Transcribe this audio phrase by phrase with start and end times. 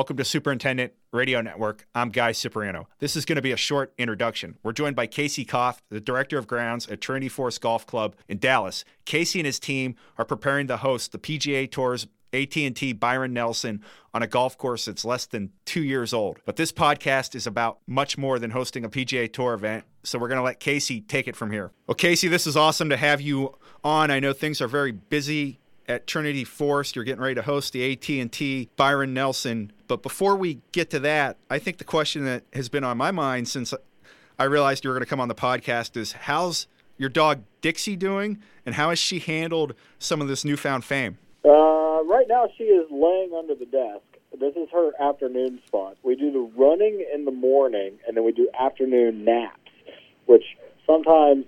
[0.00, 1.86] Welcome to Superintendent Radio Network.
[1.94, 2.88] I'm Guy Cipriano.
[3.00, 4.56] This is going to be a short introduction.
[4.62, 8.38] We're joined by Kasey Kauff, the Director of Grounds at Trinity Forest Golf Club in
[8.38, 8.82] Dallas.
[9.04, 13.84] Kasey and his team are preparing to host the PGA Tour's AT&T Byron Nelson
[14.14, 16.38] on a golf course that's less than 2 years old.
[16.46, 20.28] But this podcast is about much more than hosting a PGA Tour event, so we're
[20.28, 21.72] going to let Kasey take it from here.
[21.86, 23.54] Well, Kasey, this is awesome to have you
[23.84, 24.10] on.
[24.10, 26.96] I know things are very busy at Trinity Forest.
[26.96, 29.72] You're getting ready to host the AT&T Byron Nelson.
[29.90, 33.10] But before we get to that, I think the question that has been on my
[33.10, 33.74] mind since
[34.38, 37.96] I realized you were going to come on the podcast is how's your dog Dixie
[37.96, 41.18] doing, and how has she handled some of this newfound fame?
[41.44, 44.04] Uh, right now, she is laying under the desk.
[44.38, 45.96] This is her afternoon spot.
[46.04, 49.72] We do the running in the morning, and then we do afternoon naps,
[50.26, 50.44] which
[50.86, 51.46] sometimes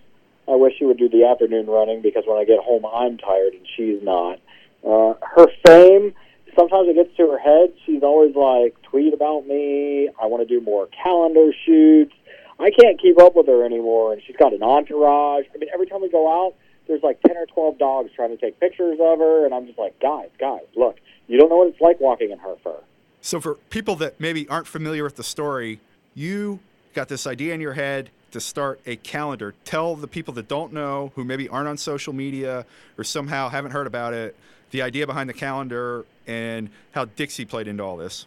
[0.48, 3.52] I wish she would do the afternoon running because when I get home, I'm tired
[3.52, 4.40] and she's not.
[4.84, 6.12] Uh, her fame,
[6.56, 7.72] sometimes it gets to her head.
[7.86, 10.08] She's always like, tweet about me.
[10.20, 12.12] I want to do more calendar shoots.
[12.58, 15.46] I can't keep up with her anymore, and she's got an entourage.
[15.54, 16.54] I mean, every time we go out,
[16.86, 19.78] there's like 10 or 12 dogs trying to take pictures of her, and I'm just
[19.78, 22.78] like, guys, guys, look, you don't know what it's like walking in her fur.
[23.20, 25.80] So, for people that maybe aren't familiar with the story,
[26.14, 26.60] you
[26.94, 29.54] got this idea in your head to start a calendar.
[29.64, 32.66] Tell the people that don't know, who maybe aren't on social media
[32.98, 34.36] or somehow haven't heard about it,
[34.70, 38.26] the idea behind the calendar and how Dixie played into all this.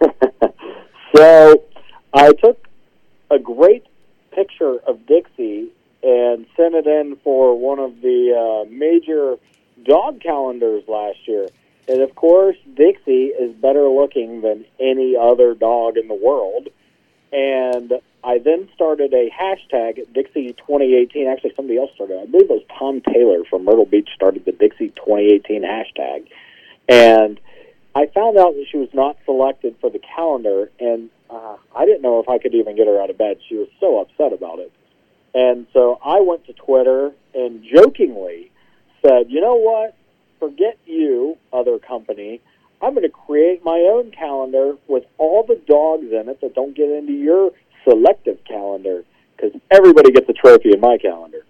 [1.16, 1.64] so
[2.14, 2.68] I took
[3.30, 3.84] a great
[4.32, 5.68] picture of Dixie
[6.02, 9.36] and sent it in for one of the uh, major
[9.84, 11.48] dog calendars last year.
[11.88, 16.68] And of course, Dixie is better looking than any other dog in the world.
[17.32, 21.26] And I then started a hashtag Dixie 2018.
[21.26, 22.18] Actually, somebody else started.
[22.20, 26.28] I believe it was Tom Taylor from Myrtle Beach started the Dixie 2018 hashtag,
[26.88, 27.40] and
[27.94, 32.02] I found out that she was not selected for the calendar, and uh, I didn't
[32.02, 33.38] know if I could even get her out of bed.
[33.48, 34.72] She was so upset about it,
[35.34, 38.50] and so I went to Twitter and jokingly
[39.02, 39.94] said, "You know what?
[40.38, 42.40] Forget you, other company."
[42.80, 46.76] I'm going to create my own calendar with all the dogs in it that don't
[46.76, 47.50] get into your
[47.82, 49.04] selective calendar
[49.36, 51.44] because everybody gets a trophy in my calendar.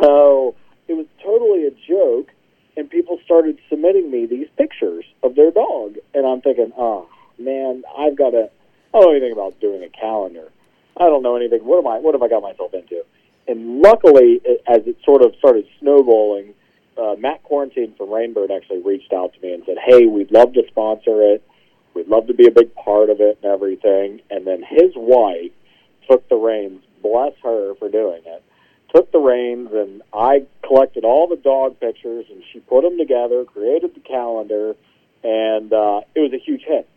[0.00, 0.54] So
[0.88, 2.30] it was totally a joke,
[2.76, 7.82] and people started submitting me these pictures of their dog, and I'm thinking, oh man,
[7.96, 8.50] I've got to.
[8.94, 10.50] I don't know anything about doing a calendar.
[10.96, 11.64] I don't know anything.
[11.64, 11.98] What am I?
[11.98, 13.04] What have I got myself into?
[13.48, 16.54] And luckily, as it sort of started snowballing,
[16.98, 20.30] uh, Matt Quarantine from Rain Bird actually reached out to me and said, "Hey, we'd
[20.30, 21.42] love to sponsor it.
[21.94, 24.20] We'd love to be a big part of it and everything.
[24.30, 25.52] And then his wife
[26.08, 26.82] took the reins.
[27.02, 28.42] Bless her for doing it.
[28.94, 33.44] Took the reins, and I collected all the dog pictures, and she put them together,
[33.44, 34.74] created the calendar,
[35.24, 36.88] and uh, it was a huge hit.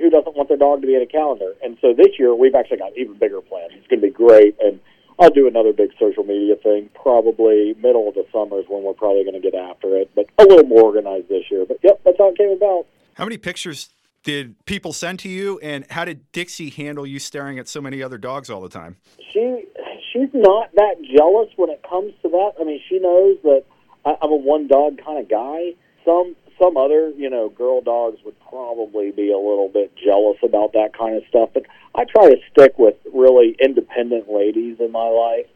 [0.00, 1.54] Who doesn't want their dog to be in a calendar?
[1.62, 3.72] And so this year, we've actually got even bigger plans.
[3.76, 4.80] It's going to be great, and
[5.20, 6.90] I'll do another big social media thing.
[6.94, 10.26] Probably middle of the summer is when we're probably going to get after it, but
[10.38, 11.64] a little more organized this year.
[11.64, 12.86] But yep, that's how it came about.
[13.14, 13.90] How many pictures
[14.24, 18.02] did people send to you, and how did Dixie handle you staring at so many
[18.02, 18.96] other dogs all the time?
[19.32, 19.66] She
[20.14, 22.52] she's not that jealous when it comes to that.
[22.60, 23.64] I mean, she knows that
[24.06, 25.74] I, I'm a one dog kind of guy.
[26.04, 30.72] Some some other you know girl dogs would probably be a little bit jealous about
[30.72, 31.64] that kind of stuff, but
[31.94, 35.46] I try to stick with really independent ladies in my life.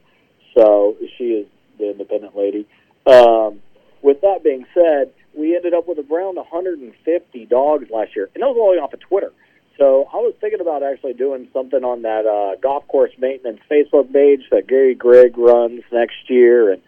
[0.57, 1.47] So she is
[1.79, 2.67] the independent lady.
[3.07, 3.61] Um,
[4.03, 8.49] with that being said, we ended up with around 150 dogs last year, and that
[8.49, 9.33] was only off of Twitter.
[9.79, 14.13] So I was thinking about actually doing something on that uh, golf course maintenance Facebook
[14.13, 16.83] page that Gary Grigg runs next year, and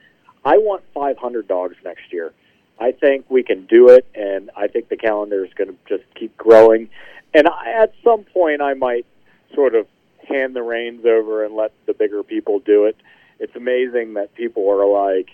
[0.45, 2.33] I want 500 dogs next year.
[2.81, 6.03] I think we can do it, and I think the calendar is going to just
[6.17, 6.89] keep growing.
[7.33, 9.07] And I, at some point, I might
[9.55, 9.87] sort of
[10.29, 12.97] hand the reins over and let the bigger people do it.
[13.39, 15.31] It's amazing that people are like,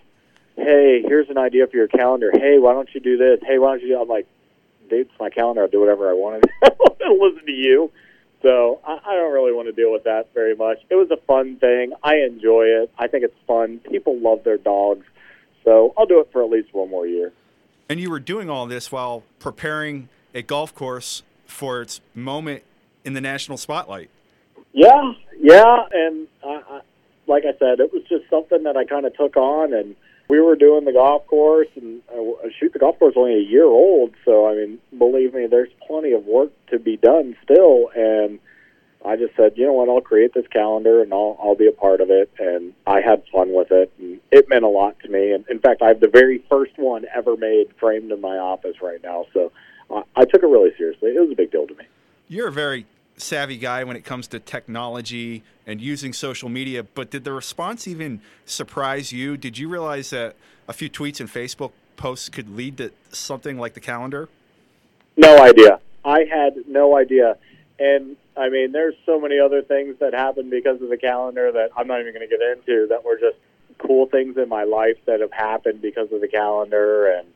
[0.57, 2.31] hey, here's an idea for your calendar.
[2.33, 3.41] Hey, why don't you do this?
[3.47, 4.01] Hey, why don't you do?
[4.01, 4.27] I'm like,
[4.91, 5.63] it's my calendar.
[5.63, 7.91] I'll do whatever I want to listen to you.
[8.43, 10.79] So I, I don't really want to deal with that very much.
[10.91, 11.93] It was a fun thing.
[12.03, 12.91] I enjoy it.
[12.99, 13.81] I think it's fun.
[13.91, 15.07] People love their dogs.
[15.65, 17.33] So I'll do it for at least one more year.
[17.89, 22.63] And you were doing all this while preparing a golf course for its moment
[23.05, 24.11] in the national spotlight.
[24.73, 26.81] Yeah, yeah, and I, I,
[27.27, 29.97] like I said, it was just something that I kind of took on, and
[30.29, 33.43] we were doing the golf course, and uh, shoot, the golf course is only a
[33.43, 34.15] year old.
[34.25, 37.91] So I mean, believe me, there's plenty of work to be done still.
[37.95, 38.39] And
[39.05, 41.73] I just said, you know what, I'll create this calendar, and I'll I'll be a
[41.73, 42.31] part of it.
[42.39, 45.33] And I had fun with it, and it meant a lot to me.
[45.33, 48.77] And in fact, I have the very first one ever made framed in my office
[48.83, 49.27] right now.
[49.33, 49.53] So
[49.91, 51.11] uh, I took it really seriously.
[51.11, 51.85] It was a big deal to me.
[52.29, 52.87] You're a very
[53.17, 57.89] savvy guy when it comes to technology and using social media, but did the response
[57.89, 59.37] even surprise you?
[59.37, 60.37] Did you realize that
[60.69, 64.29] a few tweets and Facebook posts could lead to something like the calendar?
[65.17, 65.81] No idea.
[66.05, 67.37] I had no idea.
[67.79, 71.71] And I mean, there's so many other things that happened because of the calendar that
[71.77, 73.37] I'm not even going to get into that were just
[73.79, 77.07] cool things in my life that have happened because of the calendar.
[77.07, 77.27] And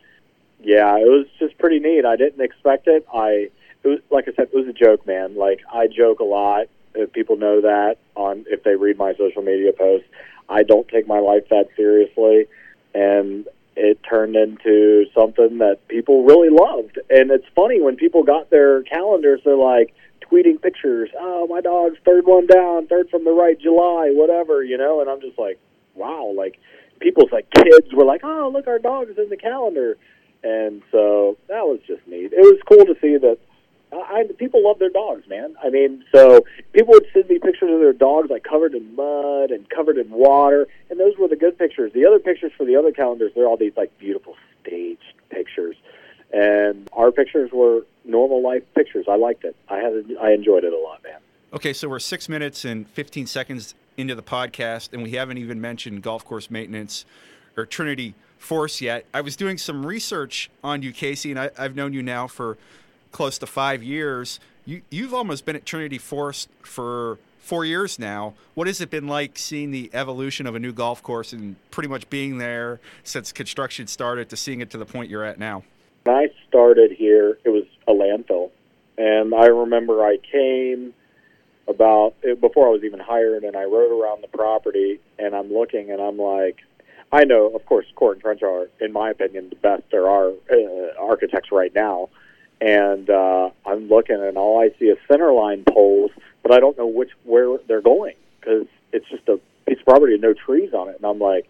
[0.63, 2.05] yeah, it was just pretty neat.
[2.05, 3.07] I didn't expect it.
[3.13, 3.51] I,
[3.83, 5.37] it was, like I said, it was a joke, man.
[5.37, 6.67] Like I joke a lot.
[6.95, 10.09] If people know that on, if they read my social media posts,
[10.49, 12.47] I don't take my life that seriously.
[12.95, 13.47] And
[13.77, 16.99] it turned into something that people really loved.
[17.09, 21.11] And it's funny when people got their calendars, they're like tweeting pictures.
[21.19, 25.01] Oh, my dog's third one down, third from the right, July, whatever, you know.
[25.01, 25.59] And I'm just like,
[25.95, 26.33] wow.
[26.37, 26.59] Like
[26.99, 29.97] people's like kids were like, oh, look, our dog's in the calendar.
[30.43, 32.33] And so that was just neat.
[32.33, 33.39] It was cool to see that
[33.93, 35.57] I, people love their dogs, man.
[35.63, 39.51] I mean, so people would send me pictures of their dogs like covered in mud
[39.51, 41.93] and covered in water, and those were the good pictures.
[41.93, 45.77] The other pictures for the other calendars, they're all these like beautiful staged pictures,
[46.33, 49.07] and our pictures were normal life pictures.
[49.09, 49.57] I liked it.
[49.69, 51.21] I had I enjoyed it a lot, man.
[51.53, 55.61] Okay, so we're six minutes and 15 seconds into the podcast, and we haven't even
[55.61, 57.05] mentioned golf course maintenance
[57.57, 59.05] or Trinity Forest yet.
[59.13, 62.57] I was doing some research on you, Kasey, and I, I've known you now for
[63.13, 64.41] close to five years.
[64.65, 68.35] You, you've almost been at Trinity Forest for four years now.
[68.55, 71.89] What has it been like seeing the evolution of a new golf course and pretty
[71.89, 75.65] much being there since construction started to seeing it to the point you're at now?
[76.05, 78.51] When I started here, it was a landfill.
[78.97, 80.95] And I remember I came
[81.67, 85.91] about before I was even hired, and I rode around the property, and I'm looking,
[85.91, 86.59] and I'm like,
[87.13, 90.31] I know, of course, Coore and Crenshaw are, in my opinion, the best there are
[90.31, 92.09] uh, architects right now
[92.61, 96.11] and uh, I'm looking, and all I see is center line poles,
[96.43, 100.13] but I don't know which where they're going because it's just a piece of property
[100.13, 100.97] with no trees on it.
[100.97, 101.49] And I'm like,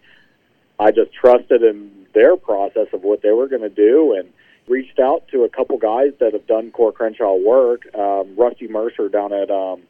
[0.79, 4.29] I just trusted in their process of what they were going to do, and
[4.67, 7.93] reached out to a couple guys that have done Coore Crenshaw work.
[7.93, 9.81] Um, Rusty Mercer down at um,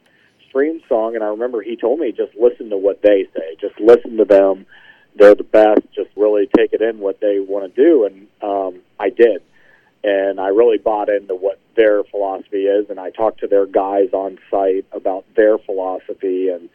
[0.51, 4.17] Streamsong, and I remember he told me just listen to what they say, just listen
[4.17, 4.65] to them.
[5.13, 5.81] They're the best.
[5.93, 9.43] Just really take it in what they want to do, and um, I did
[10.03, 12.89] and I really bought into what their philosophy is.
[12.89, 16.69] And I talked to their guys on site about their philosophy, and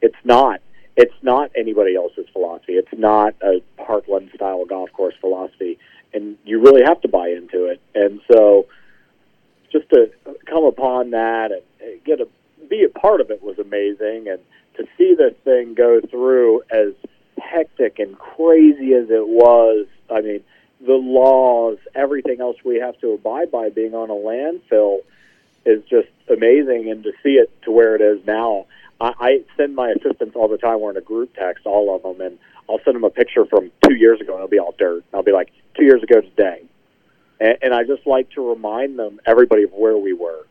[0.00, 0.60] it's not
[0.96, 2.74] it's not anybody else's philosophy.
[2.74, 5.78] It's not a Parkland style golf course philosophy,
[6.12, 7.80] and you really have to buy into it.
[7.94, 8.66] And so,
[9.70, 10.10] just to
[10.44, 12.28] come upon that and get a
[12.68, 14.40] be a part of it was amazing, and
[14.76, 16.92] to see this thing go through as
[17.38, 19.86] hectic and crazy as it was.
[20.10, 20.44] I mean
[20.84, 24.98] the laws, everything else we have to abide by being on a landfill
[25.64, 26.90] is just amazing.
[26.90, 28.66] And to see it to where it is now,
[29.00, 30.80] I, I send my assistants all the time.
[30.80, 32.38] We're in a group text, all of them, and
[32.68, 35.04] I'll send them a picture from two years ago, and it'll be all dirt.
[35.14, 36.62] I'll be like, two years ago today.
[37.40, 40.46] And, and I just like to remind them, everybody, of where we were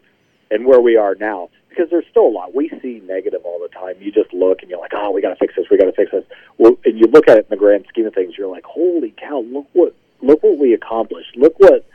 [0.49, 1.49] and where we are now.
[1.69, 2.53] Because there's still a lot.
[2.53, 3.95] We see negative all the time.
[3.99, 5.67] You just look and you're like, oh, we got to fix this.
[5.71, 6.25] We got to fix this.
[6.57, 9.13] Well, and you look at it in the grand scheme of things, you're like, holy
[9.17, 11.35] cow, look what look what we accomplished.
[11.35, 11.85] Look what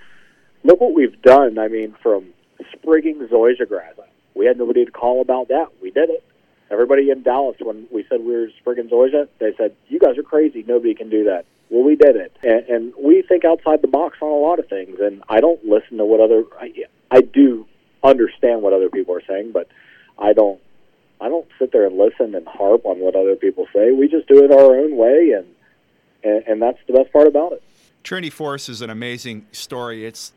[0.65, 1.59] look what we've done.
[1.59, 2.27] I mean, from
[2.73, 3.95] sprigging zoysia grass,
[4.35, 5.69] we had nobody to call about that.
[5.81, 6.25] We did it.
[6.71, 10.23] Everybody in Dallas, when we said we were sprigging zoysia, they said, "You guys are
[10.23, 10.65] crazy.
[10.67, 14.19] Nobody can do that." Well, we did it, and, and we think outside the box
[14.21, 14.99] on a lot of things.
[15.01, 16.73] And I don't listen to what other I,
[17.11, 17.67] I do
[18.03, 19.69] understand what other people are saying, but
[20.19, 20.61] I don't
[21.21, 23.93] I don't sit there and listen and harp on what other people say.
[23.93, 25.47] We just do it our own way, and
[26.23, 27.63] and, and that's the best part about it.
[28.07, 30.07] Trinity Forest is an amazing story.
[30.07, 30.33] It's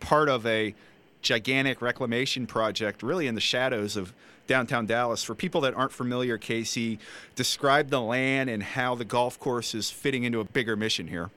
[0.00, 0.74] part of a
[1.22, 4.12] gigantic reclamation project, really in the shadows of
[4.46, 5.24] downtown Dallas.
[5.24, 6.98] For people that aren't familiar, Kasey,
[7.34, 11.30] describe the land and how the golf course is fitting into a bigger mission here.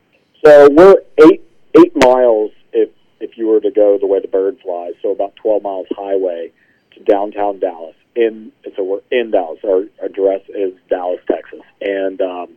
[0.45, 1.41] So we're eight
[1.79, 2.89] eight miles if
[3.21, 4.95] if you were to go the way the bird flies.
[5.01, 6.51] So about twelve miles highway
[6.91, 7.95] to downtown Dallas.
[8.17, 9.59] In so we're in Dallas.
[9.63, 12.49] Our address is Dallas, Texas, and um,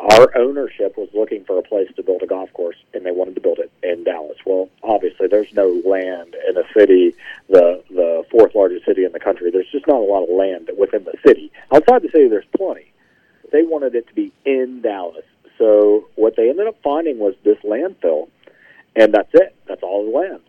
[0.00, 3.34] our ownership was looking for a place to build a golf course, and they wanted
[3.34, 4.38] to build it in Dallas.
[4.46, 7.14] Well, obviously, there's no land in a city,
[7.48, 9.50] the the fourth largest city in the country.
[9.50, 11.52] There's just not a lot of land within the city.
[11.70, 12.92] Outside the city, there's plenty.
[13.52, 15.24] They wanted it to be in Dallas.
[15.58, 18.28] So what they ended up finding was this landfill,
[18.96, 19.54] and that's it.
[19.68, 20.40] That's all the land.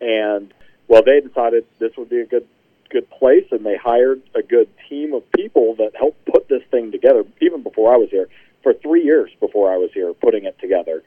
[0.00, 0.52] And
[0.88, 2.46] well, they decided this would be a good
[2.90, 6.90] good place, and they hired a good team of people that helped put this thing
[6.90, 7.24] together.
[7.40, 8.28] Even before I was here,
[8.66, 11.04] for three years before I was here putting it together.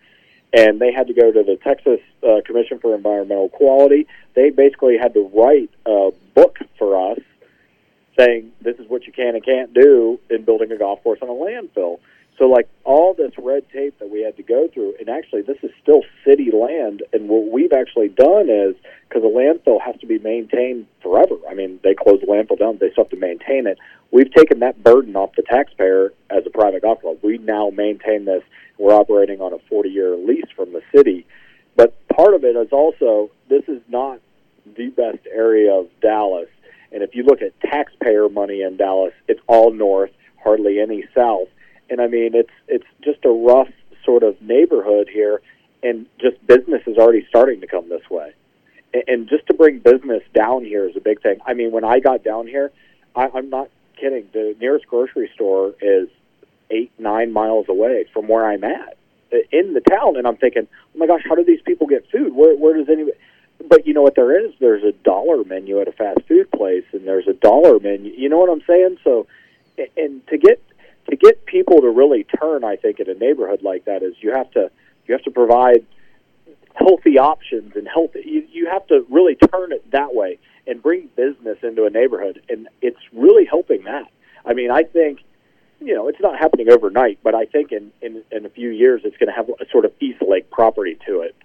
[0.53, 4.07] And they had to go to the Texas uh, Commission for Environmental Quality.
[4.33, 7.19] They basically had to write a book for us
[8.17, 11.27] saying this is what you can and can't do in building a golf course on
[11.27, 11.99] a landfill.
[12.39, 15.57] So, like all this red tape that we had to go through, and actually, this
[15.61, 17.03] is still city land.
[17.11, 18.75] And what we've actually done is
[19.07, 21.35] because a landfill has to be maintained forever.
[21.49, 23.77] I mean, they close the landfill down, they still have to maintain it.
[24.11, 27.17] We've taken that burden off the taxpayer as a private golf club.
[27.21, 28.43] We now maintain this.
[28.77, 31.27] We're operating on a 40 year lease from the city.
[31.75, 34.21] But part of it is also this is not
[34.77, 36.47] the best area of Dallas.
[36.93, 41.49] And if you look at taxpayer money in Dallas, it's all north, hardly any south
[41.89, 43.69] and I mean it's it's just a rough
[44.05, 45.41] sort of neighborhood here,
[45.83, 48.33] and just business is already starting to come this way.
[48.93, 51.39] And, and just to bring business down here is a big thing.
[51.45, 52.71] I mean, when I got down here,
[53.15, 53.69] I, I'm not
[53.99, 54.27] kidding.
[54.33, 56.09] The nearest grocery store is
[56.71, 58.97] eight nine miles away from where I'm at
[59.51, 62.33] in the town, and I'm thinking, oh my gosh, how do these people get food?
[62.33, 63.17] Where where does anybody?
[63.67, 64.53] But you know what there is?
[64.59, 68.13] There's a dollar menu at a fast food place, and there's a dollar menu.
[68.13, 68.97] You know what I'm saying?
[69.03, 69.27] So,
[69.97, 70.63] and to get
[71.09, 74.31] to get people to really turn, I think, in a neighborhood like that is you
[74.31, 74.71] have to
[75.07, 75.85] you have to provide
[76.75, 78.21] healthy options and healthy.
[78.25, 82.41] You, you have to really turn it that way and bring business into a neighborhood,
[82.49, 84.07] and it's really helping that.
[84.45, 85.19] I mean, I think
[85.81, 89.01] you know it's not happening overnight, but I think in in, in a few years
[89.03, 91.35] it's going to have a sort of East Lake property to it.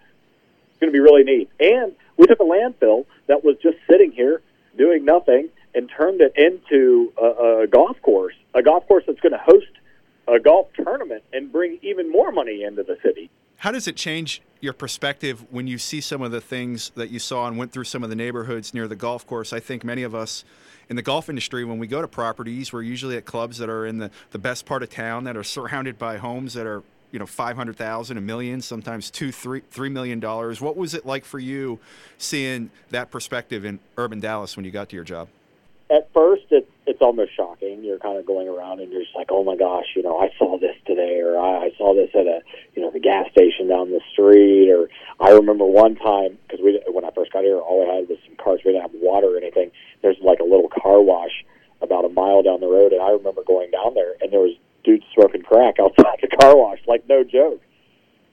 [0.70, 1.50] It's going to be really neat.
[1.60, 4.42] And we took a landfill that was just sitting here
[4.76, 9.32] doing nothing and turned it into a, a golf course, a golf course that's going
[9.32, 9.66] to host
[10.28, 13.30] a golf tournament and bring even more money into the city.
[13.58, 17.18] How does it change your perspective when you see some of the things that you
[17.18, 19.52] saw and went through some of the neighborhoods near the golf course?
[19.52, 20.44] I think many of us
[20.88, 23.86] in the golf industry, when we go to properties, we're usually at clubs that are
[23.86, 27.18] in the, the best part of town that are surrounded by homes that are you
[27.20, 31.38] know 500,000 a million sometimes 2 3 3 million dollars what was it like for
[31.38, 31.78] you
[32.18, 35.28] seeing that perspective in urban Dallas when you got to your job
[35.90, 36.63] at first it's
[36.94, 37.82] it's almost shocking.
[37.82, 40.30] You're kind of going around and you're just like, oh my gosh, you know, I
[40.38, 42.38] saw this today, or I, I saw this at a
[42.74, 46.80] you know the gas station down the street, or I remember one time because we
[46.86, 48.60] when I first got here, all I had was some cars.
[48.64, 49.72] We didn't have water or anything.
[50.02, 51.44] There's like a little car wash
[51.82, 54.54] about a mile down the road, and I remember going down there and there was
[54.84, 57.60] dudes smoking crack outside the car wash, like no joke.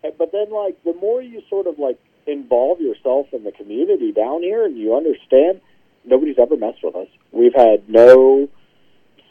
[0.03, 4.11] And, but then like the more you sort of like involve yourself in the community
[4.11, 5.61] down here and you understand
[6.05, 7.07] nobody's ever messed with us.
[7.31, 8.49] We've had no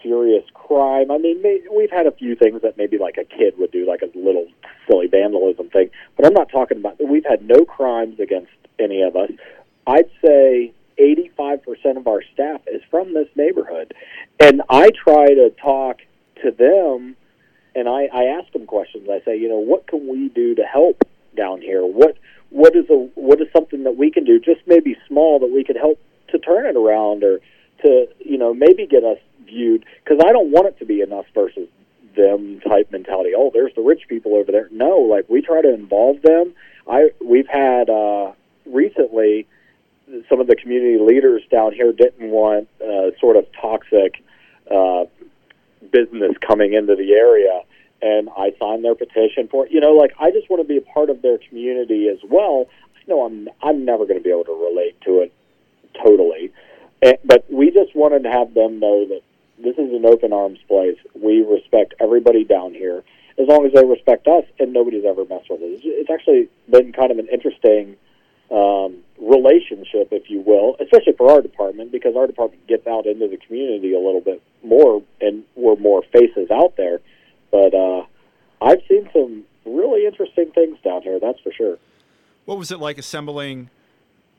[0.02, 1.10] serious crime.
[1.10, 3.86] I mean, may, we've had a few things that maybe like a kid would do,
[3.86, 4.46] like a little
[4.88, 5.90] silly vandalism thing.
[6.16, 6.96] But I'm not talking about.
[7.04, 9.30] We've had no crimes against any of us.
[9.86, 13.94] I'd say 85% of our staff is from this neighborhood,
[14.38, 15.98] and I try to talk
[16.42, 17.16] to them,
[17.74, 19.08] and I, I ask them questions.
[19.10, 21.02] I say, you know, what can we do to help
[21.36, 21.82] down here?
[21.82, 22.16] What
[22.50, 25.64] what is a what is something that we can do, just maybe small, that we
[25.64, 25.98] could help
[26.32, 27.40] to turn it around or
[27.82, 31.12] to you know maybe get us viewed because I don't want it to be an
[31.12, 31.68] us versus
[32.16, 33.32] them type mentality.
[33.37, 34.68] Oh, there's the rich people over there.
[34.70, 36.54] No, like we try to involve them.
[36.88, 38.32] I we've had uh,
[38.66, 39.46] recently
[40.28, 44.22] some of the community leaders down here didn't want uh, sort of toxic
[44.70, 45.04] uh,
[45.92, 47.62] business coming into the area
[48.02, 49.72] and I signed their petition for it.
[49.72, 52.66] You know, like I just want to be a part of their community as well.
[52.96, 55.32] I know I'm I'm never going to be able to relate to it
[55.94, 56.52] totally.
[57.25, 59.23] But we just wanted to have them know that
[59.59, 60.99] this is an open arms place.
[61.14, 63.02] We respect everybody down here
[63.38, 65.80] as long as they respect us, and nobody's ever messed with us.
[65.82, 67.97] It's actually been kind of an interesting
[68.50, 73.28] um, relationship, if you will, especially for our department, because our department gets out into
[73.28, 77.00] the community a little bit more, and we're more faces out there.
[77.50, 78.04] But uh,
[78.61, 81.78] I've seen some really interesting things down here, that's for sure.
[82.44, 83.70] What was it like assembling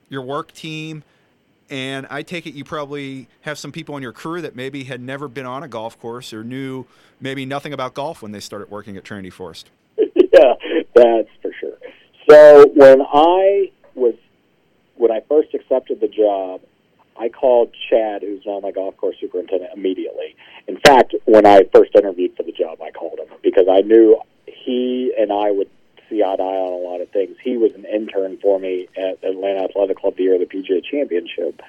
[0.09, 1.03] your work team?
[1.71, 4.99] And I take it you probably have some people on your crew that maybe had
[4.99, 6.85] never been on a golf course or knew
[7.21, 9.71] maybe nothing about golf when they started working at Trinity Forest.
[9.97, 10.53] yeah,
[10.93, 11.77] that's for sure.
[12.29, 14.15] So when I was
[14.97, 16.59] when I first accepted the job,
[17.17, 20.35] I called Chad, who's now my golf course superintendent, immediately.
[20.67, 24.19] In fact, when I first interviewed for the job, I called him because I knew
[24.45, 25.69] he and I would
[26.11, 27.35] see eye to eye on a lot of things.
[27.43, 30.83] He was an intern for me at Atlanta Athletic Club the year of the PGA
[30.83, 31.61] Championship,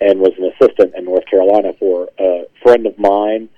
[0.00, 3.48] and was an assistant in North Carolina for a friend of mine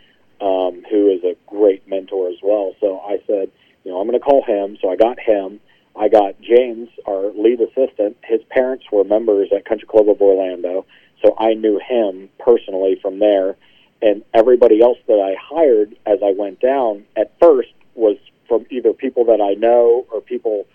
[0.40, 2.74] um, who is a great mentor as well.
[2.80, 3.50] So I said,
[3.84, 4.78] you know, I'm going to call him.
[4.80, 5.60] So I got him.
[5.96, 8.16] I got James, our lead assistant.
[8.24, 10.86] His parents were members at Country Club of Orlando,
[11.22, 13.56] so I knew him personally from there.
[14.00, 18.16] And everybody else that I hired as I went down at first was
[18.50, 20.66] from either people that I know or people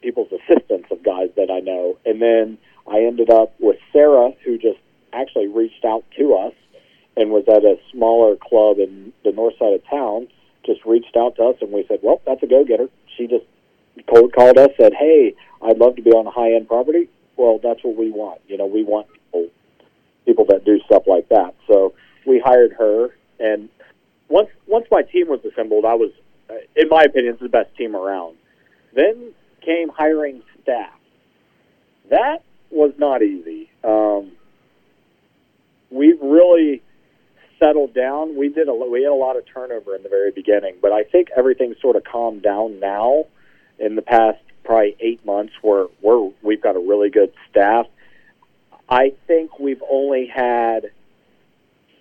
[0.00, 1.98] people's assistants of guys that I know.
[2.04, 2.58] And then
[2.90, 4.78] I ended up with Sarah, who just
[5.12, 6.54] actually reached out to us
[7.16, 10.28] and was at a smaller club in the north side of town.
[10.64, 13.44] Just reached out to us, and we said, "Well, that's a go-getter." She just
[14.06, 17.84] cold called us, said, "Hey, I'd love to be on a high-end property." Well, that's
[17.84, 18.40] what we want.
[18.48, 19.48] You know, we want people,
[20.24, 21.54] people that do stuff like that.
[21.66, 21.92] So
[22.24, 23.68] we hired her, and
[24.28, 26.10] once once my team was assembled, I was,
[26.76, 28.36] in my opinion, it's the best team around.
[28.94, 29.32] Then
[29.64, 30.92] came hiring staff.
[32.10, 33.70] That was not easy.
[33.82, 34.32] Um,
[35.90, 36.82] we've really
[37.58, 38.36] settled down.
[38.36, 41.04] We did a we had a lot of turnover in the very beginning, but I
[41.04, 43.26] think everything's sort of calmed down now.
[43.78, 47.86] In the past probably eight months, where we're we've got a really good staff.
[48.88, 50.90] I think we've only had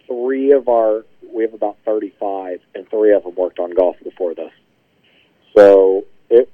[0.07, 4.35] three of our we have about 35 and three of them worked on golf before
[4.35, 4.51] this.
[5.55, 6.49] So it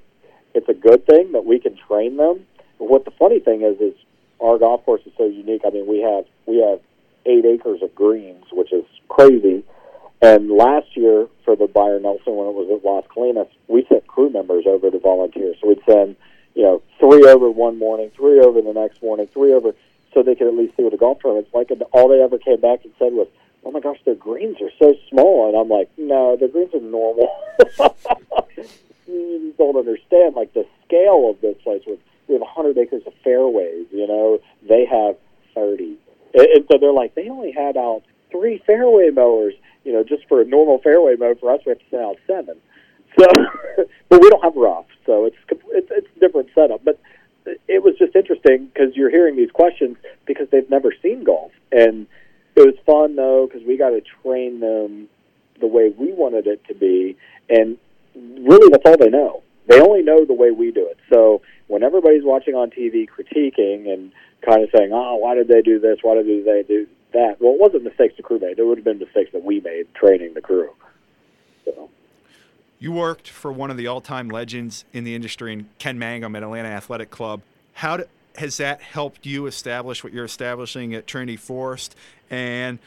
[0.54, 2.46] it's a good thing that we can train them.
[2.78, 3.94] But what the funny thing is is
[4.40, 5.62] our golf course is so unique.
[5.66, 6.80] I mean we have we have
[7.26, 9.64] eight acres of greens which is crazy.
[10.22, 14.06] And last year for the Byron Nelson when it was at Las Colinas, we sent
[14.08, 15.54] crew members over to volunteer.
[15.62, 16.18] So we'd send,
[16.56, 19.74] you know, three over one morning, three over the next morning, three over
[20.14, 21.72] so they could at least see what a golf tournament's like.
[21.72, 23.28] And all they ever came back and said was,
[23.64, 26.82] "Oh my gosh, their greens are so small." And I'm like, "No, their greens are
[26.82, 27.30] normal."
[29.08, 31.82] you don't understand like the scale of this place.
[32.28, 35.16] We have 100 acres of fairways, you know, they have
[35.56, 35.98] 30,
[36.34, 39.54] and, and so they're like, they only had out three fairway mowers.
[39.84, 42.18] You know, just for a normal fairway mow for us, we have to send out
[42.28, 42.58] seven.
[43.18, 43.26] So,
[44.10, 45.36] but we don't have rough, so it's
[45.72, 46.86] it's it's a different setup.
[46.86, 47.02] But
[47.46, 52.08] it was just interesting because you're hearing these questions because they've never seen golf, and
[52.56, 55.08] it was fun though because we got to train them
[55.60, 57.18] the way we wanted it to be,
[57.50, 57.78] and
[58.16, 59.44] really that's all they know.
[59.68, 60.98] They only know the way we do it.
[61.14, 65.62] So when everybody's watching on TV critiquing and kind of saying, "Oh, why did they
[65.62, 66.00] do this?
[66.02, 68.60] Why did they do that?" Well, it wasn't mistakes the crew made.
[68.60, 70.72] It would have been mistakes that we made training the crew.
[71.66, 71.90] So.
[72.82, 76.44] You worked for one of the all-time legends in the industry, in Ken Mangum at
[76.44, 77.42] Atlanta Athletic Club.
[77.74, 78.06] How do,
[78.38, 81.94] has that helped you establish what you're establishing at Trinity Forest?
[82.30, 82.80] And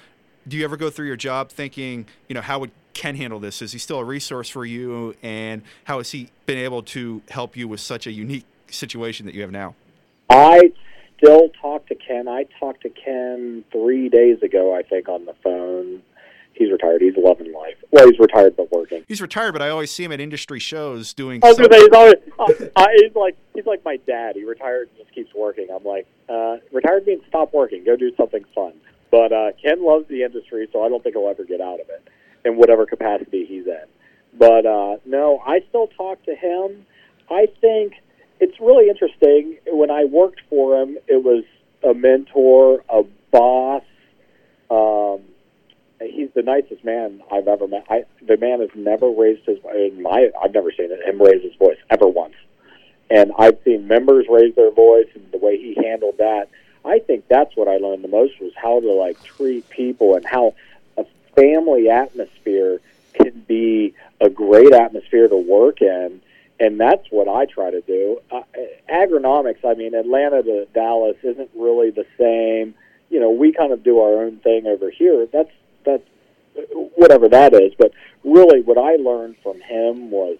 [0.49, 3.61] do you ever go through your job thinking, you know, how would Ken handle this?
[3.61, 5.15] Is he still a resource for you?
[5.23, 9.35] And how has he been able to help you with such a unique situation that
[9.35, 9.75] you have now?
[10.31, 10.73] I
[11.19, 12.29] still talk to Ken.
[12.29, 16.03] I talked to Ken three days ago, I think, on the phone
[16.55, 17.03] he's retired.
[17.03, 17.77] He's loving life.
[17.91, 19.05] Well, he's retired but working.
[19.09, 21.41] He's retired, but I always see him at industry shows doing.
[21.43, 24.37] I was he's always uh, uh, he's like he's like my dad.
[24.37, 25.69] He retired and just keeps working.
[25.75, 28.75] I'm like, uh, retired means stop working, go do something fun.
[29.11, 31.89] But uh, Ken loves the industry, so I don't think he'll ever get out of
[31.91, 32.09] it
[32.45, 33.85] in whatever capacity he's in.
[34.39, 36.87] But uh, no, I still talk to him.
[37.31, 37.95] I think
[38.41, 39.59] it's really interesting.
[39.67, 41.45] When I worked for him, it was
[41.85, 43.83] a mentor, a boss.
[44.71, 45.21] Um,
[46.11, 47.87] he's the nicest man I've ever met.
[47.91, 51.55] I, the man has never raised his in my I've never seen him raise his
[51.57, 52.35] voice ever once.
[53.11, 56.49] And I've seen members raise their voice and the way he handled that.
[56.85, 60.25] I think that's what I learned the most was how to like treat people and
[60.25, 60.55] how
[60.97, 61.05] a
[61.37, 62.81] family atmosphere
[63.13, 66.21] can be a great atmosphere to work in.
[66.59, 68.21] And that's what I try to do.
[68.31, 68.43] Uh,
[68.89, 72.75] agronomics, I mean, Atlanta to Dallas isn't really the same.
[73.11, 75.27] You know, we kind of do our own thing over here.
[75.27, 75.51] That's
[75.85, 76.05] that's
[76.95, 77.73] whatever that is.
[77.79, 77.93] But
[78.25, 80.39] really, what I learned from him was,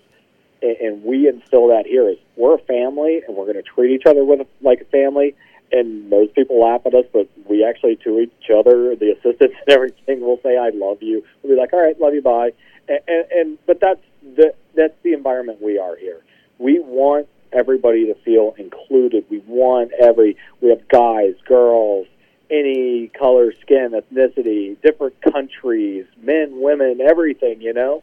[0.63, 4.07] and we instill that here is we're a family, and we're going to treat each
[4.07, 5.35] other with a, like a family.
[5.75, 9.71] And most people laugh at us, but we actually to each other, the assistants and
[9.71, 12.53] everything, will say "I love you." We'll be like, "All right, love you, bye."
[12.89, 14.03] And, and, and but that's
[14.37, 16.21] the that's the environment we are here.
[16.59, 19.25] We want everybody to feel included.
[19.31, 22.07] We want every we have guys, girls,
[22.51, 28.03] any color, skin, ethnicity, different countries, men, women, everything, you know?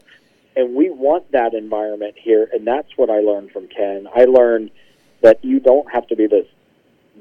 [0.56, 2.48] And we want that environment here.
[2.52, 4.08] And that's what I learned from Ken.
[4.14, 4.70] I learned
[5.22, 6.46] that you don't have to be this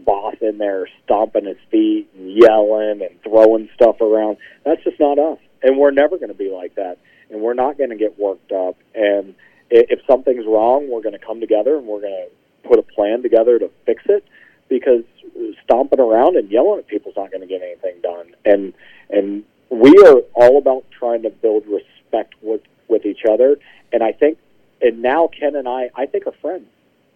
[0.06, 4.38] boss in there stomping his feet and yelling and throwing stuff around.
[4.64, 5.38] That's just not us.
[5.62, 6.98] And we're never going to be like that.
[7.30, 8.78] And we're not going to get worked up.
[8.96, 9.36] And
[9.70, 13.22] if something's wrong, we're going to come together and we're going to put a plan
[13.22, 14.26] together to fix it
[14.70, 15.04] because
[15.64, 18.36] stomping around and yelling at people is not going to get anything done.
[18.46, 18.74] And
[19.10, 23.58] and we are all about trying to build respect with with each other.
[23.92, 24.38] And I think,
[24.82, 26.68] and now Ken and I, I think are friends.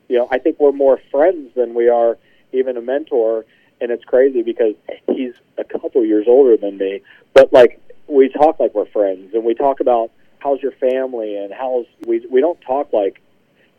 [0.07, 2.17] You know, I think we're more friends than we are
[2.51, 3.45] even a mentor.
[3.81, 4.75] And it's crazy because
[5.07, 7.01] he's a couple years older than me,
[7.33, 11.53] but like we talk like we're friends, and we talk about how's your family and
[11.53, 13.21] how's we we don't talk like,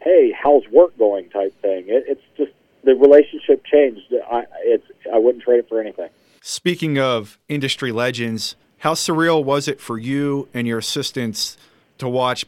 [0.02, 1.84] hey, how's work going type thing.
[1.88, 2.52] It, it's just
[2.84, 4.12] the relationship changed.
[4.30, 6.10] I it's I wouldn't trade it for anything.
[6.40, 11.56] Speaking of industry legends, how surreal was it for you and your assistants
[11.98, 12.44] to watch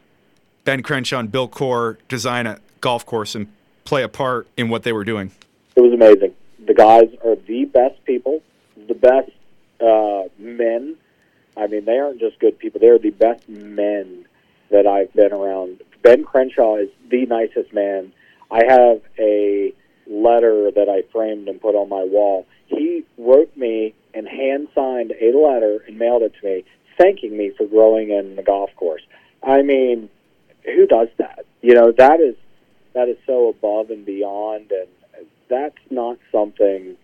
[0.64, 3.46] Ben Crenshaw and Bill Coore design a golf course and
[3.85, 5.31] play a part in what they were doing?
[5.77, 6.35] It was amazing.
[6.66, 8.42] The guys are the best people,
[8.88, 9.31] the best
[9.81, 10.96] uh, men.
[11.57, 14.27] I mean, they aren't just good people; they're the best men
[14.70, 15.83] that I've been around.
[16.03, 18.12] Ben Crenshaw is the nicest man.
[18.51, 19.72] I have a
[20.09, 22.47] letter that I framed and put on my wall.
[22.66, 26.64] He wrote me and hand signed a letter and mailed it to me,
[26.99, 29.03] thanking me for growing in the golf course.
[29.42, 30.09] I mean,
[30.64, 31.47] who does that?
[31.62, 32.35] You know, that is
[32.95, 36.97] that is so above and beyond, and that's not something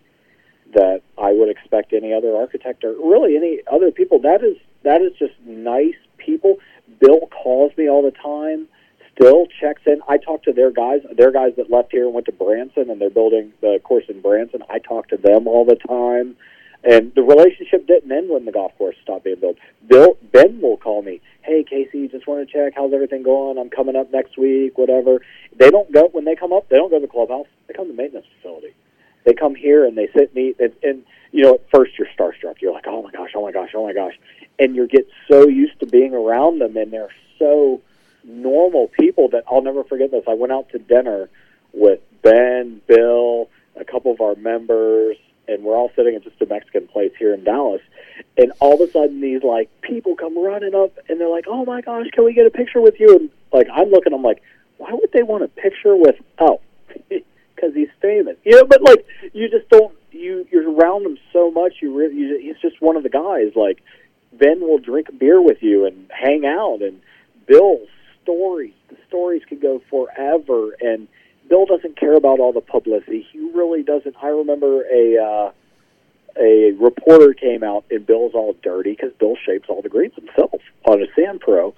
[0.74, 4.18] that I would expect any other architect or really any other people.
[4.20, 6.58] That is that is just nice people.
[7.00, 8.68] Bill calls me all the time
[9.14, 10.00] still checks in.
[10.08, 13.00] I talk to their guys, their guys that left here and went to Branson, and
[13.00, 14.62] they're building the course in Branson.
[14.70, 16.36] I talk to them all the time,
[16.84, 19.56] and the relationship didn't end when the golf course stopped being built.
[19.86, 23.58] Bill Ben will call me, "Hey Kasey, just want to check how's everything going.
[23.58, 25.20] I'm coming up next week, whatever."
[25.56, 26.68] They don't go when they come up.
[26.68, 27.46] They don't go to the clubhouse.
[27.66, 28.74] They come to the maintenance facility.
[29.24, 30.56] They come here and they sit and eat.
[30.58, 32.60] And, and you know, at first you're starstruck.
[32.60, 34.18] You're like, "Oh my gosh, oh my gosh, oh my gosh,"
[34.58, 37.80] and you get so used to being around them, and they're so
[38.24, 40.24] normal people that I'll never forget this.
[40.28, 41.28] I went out to dinner
[41.72, 45.16] with Ben, Bill, a couple of our members,
[45.48, 47.80] and we're all sitting at just a Mexican place here in Dallas.
[48.36, 51.64] And all of a sudden, these like people come running up, and they're like, "Oh
[51.64, 54.42] my gosh, can we get a picture with you?" And like I'm looking, I'm like,
[54.78, 56.60] "Why would they want a picture with?" Oh,
[57.08, 58.64] because he's famous, you know.
[58.64, 59.94] But like, you just don't.
[60.10, 61.74] You you're around him so much.
[61.80, 63.52] You really, you, he's just one of the guys.
[63.56, 63.82] Like
[64.32, 67.00] Ben will drink beer with you and hang out, and
[67.46, 67.88] Bill's
[68.22, 68.74] stories.
[68.88, 71.08] The stories could go forever, and
[71.48, 73.26] Bill doesn't care about all the publicity.
[73.32, 74.16] He really doesn't.
[74.22, 75.52] I remember a uh,
[76.40, 80.60] a reporter came out, and Bill's all dirty because Bill shapes all the greens himself
[80.84, 81.74] on a Sand Pro,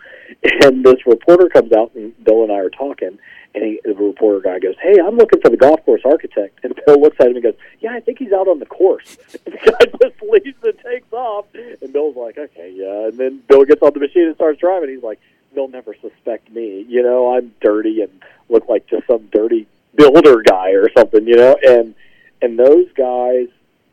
[0.63, 3.19] and this reporter comes out, and Bill and I are talking.
[3.57, 6.79] And he, the reporter guy goes, "Hey, I'm looking for the golf course architect." And
[6.87, 9.55] Bill looks at him and goes, "Yeah, I think he's out on the course." And
[9.55, 11.47] the guy just leaves and takes off.
[11.55, 14.91] And Bill's like, "Okay, yeah." And then Bill gets on the machine and starts driving.
[14.91, 15.21] He's like,
[15.55, 16.85] they'll never suspect me.
[16.89, 21.27] You know, I'm dirty and look like just some dirty builder guy or something.
[21.27, 21.95] You know, and
[22.43, 23.49] and those guys,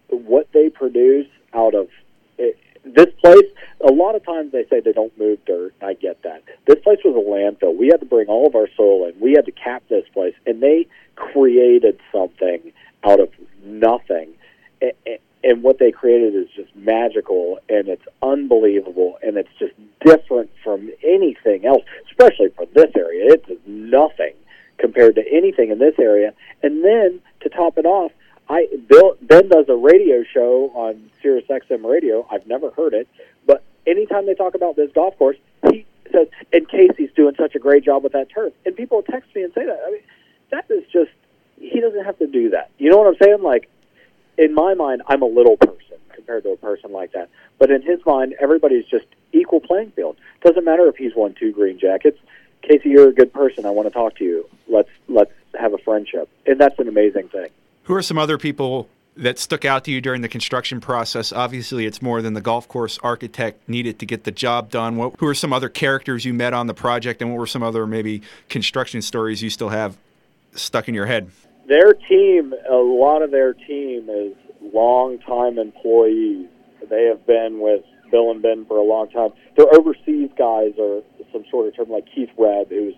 [0.10, 1.90] what they produce out of
[2.38, 3.46] it, this place.
[3.84, 5.74] A lot of times they say they don't move dirt.
[5.82, 6.44] I get that.
[6.68, 7.76] This place was a landfill.
[7.76, 9.20] We had to bring all of our soil in.
[9.20, 12.72] We had to cap this place, and they created something
[13.04, 13.30] out of
[13.64, 14.34] nothing
[15.44, 19.74] and what they created is just magical and it's unbelievable and it's just
[20.06, 23.34] different from anything else, especially for this area.
[23.34, 24.34] It's nothing
[24.78, 26.34] compared to anything in this area.
[26.62, 28.12] And then to top it off,
[28.50, 32.28] I Bill Ben does a radio show on Sirius XM radio.
[32.30, 33.08] I've never heard it,
[33.46, 35.38] but anytime they talk about this golf course,
[35.70, 39.34] he says, "And Kasey's doing such a great job with that turf." And people text
[39.36, 39.80] me and say that.
[39.86, 40.02] I mean,
[40.50, 41.12] that is just
[41.60, 42.72] he doesn't have to do that.
[42.78, 43.42] You know what I'm saying?
[43.42, 43.70] Like
[44.42, 47.30] in my mind, I'm a little person compared to a person like that.
[47.60, 50.18] But in his mind, everybody's just equal playing field.
[50.44, 52.18] Doesn't matter if he's won two green jackets.
[52.64, 53.66] Kasey, you're a good person.
[53.66, 54.50] I want to talk to you.
[54.68, 57.50] Let's let's have a friendship, and that's an amazing thing.
[57.84, 61.32] Who are some other people that stuck out to you during the construction process?
[61.32, 64.96] Obviously, it's more than the golf course architect needed to get the job done.
[64.96, 67.64] What, who are some other characters you met on the project, and what were some
[67.64, 69.98] other maybe construction stories you still have
[70.54, 71.30] stuck in your head?
[71.72, 74.36] Their team, a lot of their team is
[74.74, 76.50] long-time employees.
[76.90, 79.30] They have been with Bill and Ben for a long time.
[79.56, 82.96] Their overseas guys are some sort of term like Keith Rhebb, who's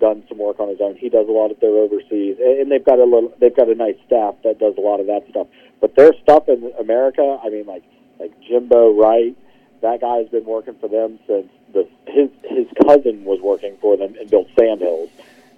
[0.00, 0.96] done some work on his own.
[0.96, 3.74] He does a lot of their overseas, and they've got a little, they've got a
[3.74, 5.48] nice staff that does a lot of that stuff.
[5.82, 7.84] But their stuff in America, I mean, like
[8.18, 9.36] like Jimbo Wright,
[9.82, 13.98] that guy has been working for them since the his his cousin was working for
[13.98, 15.10] them and built Sand Hills.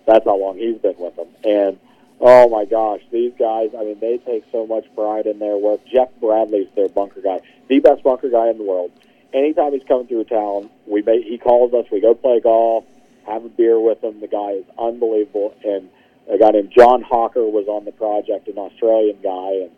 [0.05, 1.79] That's how long he's been with them, and
[2.20, 3.70] Oh my gosh, these guys!
[3.79, 5.81] I mean, they take so much pride in their work.
[5.87, 8.90] Jeff Bradley's their bunker guy, the best bunker guy in the world.
[9.35, 11.85] Anytime he's coming through town, we make, he calls us.
[11.92, 12.85] We go play golf,
[13.26, 14.20] have a beer with him.
[14.20, 15.55] The guy is unbelievable.
[15.62, 15.90] And
[16.31, 19.70] a guy named John Hawker was on the project, an Australian guy, and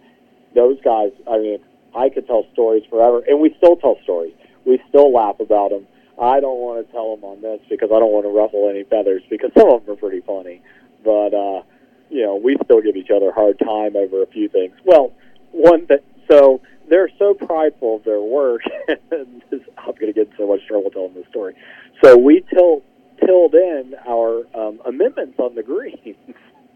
[0.54, 1.10] those guys.
[1.28, 1.58] I mean,
[1.96, 4.34] I could tell stories forever, and we still tell stories.
[4.64, 5.88] We still laugh about them.
[6.22, 8.84] I don't want to tell them on this because I don't want to ruffle any
[8.84, 10.62] feathers because some of them are pretty funny,
[11.02, 11.34] but.
[11.34, 11.62] uh
[12.10, 14.74] you know, we still give each other a hard time over a few things.
[14.84, 15.12] Well,
[15.52, 20.28] one that so they're so prideful of their work, and this, I'm going to get
[20.28, 21.54] in so much trouble telling this story.
[22.02, 22.82] So we till
[23.24, 26.16] tilled in our um, amendments on the greens,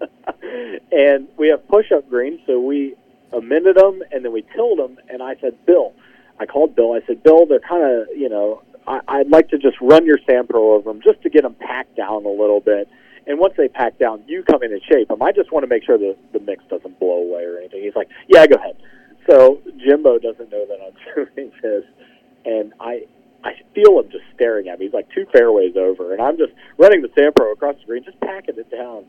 [0.92, 2.40] and we have push-up greens.
[2.47, 2.97] So we
[3.40, 4.99] minute them, and then we tilled them.
[5.09, 5.92] And I said, Bill,
[6.38, 6.92] I called Bill.
[6.92, 10.18] I said, Bill, they're kind of, you know, I, I'd like to just run your
[10.29, 12.88] Sand Pro over them just to get them packed down a little bit.
[13.26, 15.22] And once they pack down, you come in and shape them.
[15.22, 17.82] I just want to make sure the the mix doesn't blow away or anything.
[17.82, 18.76] He's like, Yeah, go ahead.
[19.28, 21.85] So Jimbo doesn't know that I'm doing this,
[22.44, 23.02] and I
[23.44, 24.87] I feel him just staring at me.
[24.87, 28.04] He's like two fairways over, and I'm just running the Sand Pro across the green,
[28.04, 29.04] just packing it down.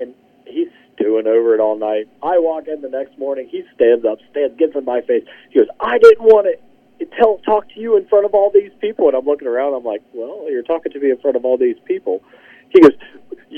[0.00, 0.14] And
[0.46, 2.08] he's stewing over it all night.
[2.22, 3.48] I walk in the next morning.
[3.50, 5.24] He stands up, stands, gets in my face.
[5.50, 8.72] He goes, "I didn't want to tell talk to you in front of all these
[8.80, 9.74] people." And I'm looking around.
[9.74, 12.22] I'm like, "Well, you're talking to me in front of all these people."
[12.70, 12.92] He goes,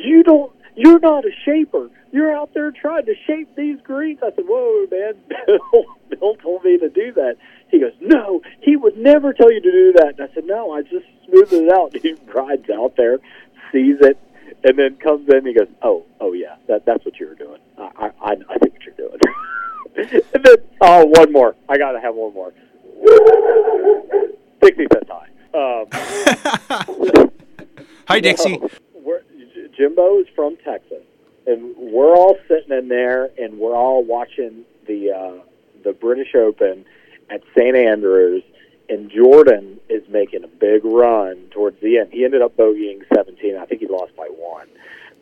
[0.04, 0.52] "You don't.
[0.76, 1.88] You're not a shaper.
[2.12, 5.14] You're out there trying to shape these greens." I said, "Whoa, man!
[5.46, 7.36] Bill, Bill told me to do that."
[7.70, 10.70] He goes, "No, he would never tell you to do that." And I said, "No,
[10.72, 13.18] I just smoothed it out." He rides out there,
[13.72, 14.18] sees it,
[14.64, 15.38] and then comes in.
[15.38, 17.60] and He goes, "Oh, oh yeah, that that's what you were doing.
[17.78, 19.20] I I, I think what you're doing."
[20.34, 21.56] and then, oh, one more.
[21.68, 22.52] I gotta have one more.
[24.60, 25.26] Dixie says hi.
[25.54, 25.86] Um,
[28.08, 28.58] Hi, Dixie.
[28.58, 28.68] no,
[29.76, 31.02] Jimbo is from Texas,
[31.46, 35.42] and we're all sitting in there, and we're all watching the uh,
[35.84, 36.84] the British Open
[37.30, 38.42] at St Andrews,
[38.88, 42.12] and Jordan is making a big run towards the end.
[42.12, 43.56] He ended up bogeying 17.
[43.56, 44.68] I think he lost by one,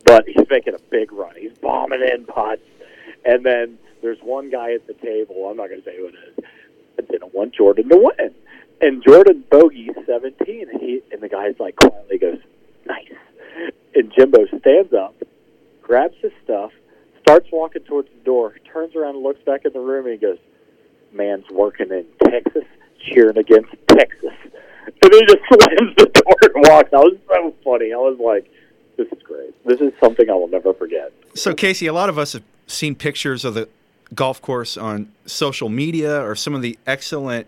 [0.05, 1.35] but he's making a big run.
[1.37, 2.61] He's bombing in putts,
[3.25, 5.49] and then there's one guy at the table.
[5.49, 6.45] I'm not going to say who it is.
[6.95, 8.33] That didn't want Jordan to win,
[8.79, 12.39] and Jordan bogeys 17, and he and the guy's like quietly goes,
[12.85, 13.11] "Nice."
[13.95, 15.15] And Jimbo stands up,
[15.81, 16.71] grabs his stuff,
[17.21, 20.19] starts walking towards the door, turns around and looks back in the room, and he
[20.19, 20.37] goes,
[21.13, 22.65] "Man's working in Texas,
[22.99, 24.33] cheering against Texas."
[25.01, 26.91] And he just slams the door and walks.
[26.91, 27.93] That was so funny.
[27.93, 28.51] I was like,
[28.97, 29.53] "This is great.
[29.65, 32.95] This is something I will never forget." So, Kasey, a lot of us have seen
[32.95, 33.69] pictures of the
[34.13, 37.47] golf course on social media or some of the excellent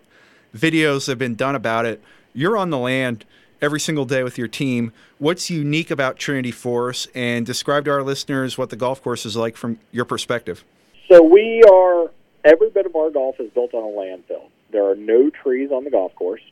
[0.56, 2.02] videos that have been done about it.
[2.32, 3.24] You're on the land
[3.60, 4.92] every single day with your team.
[5.18, 7.08] What's unique about Trinity Forest?
[7.14, 10.64] And describe to our listeners what the golf course is like from your perspective.
[11.10, 12.10] So we are
[12.44, 14.48] every bit of our golf is built on a landfill.
[14.70, 16.42] There are no trees on the golf course.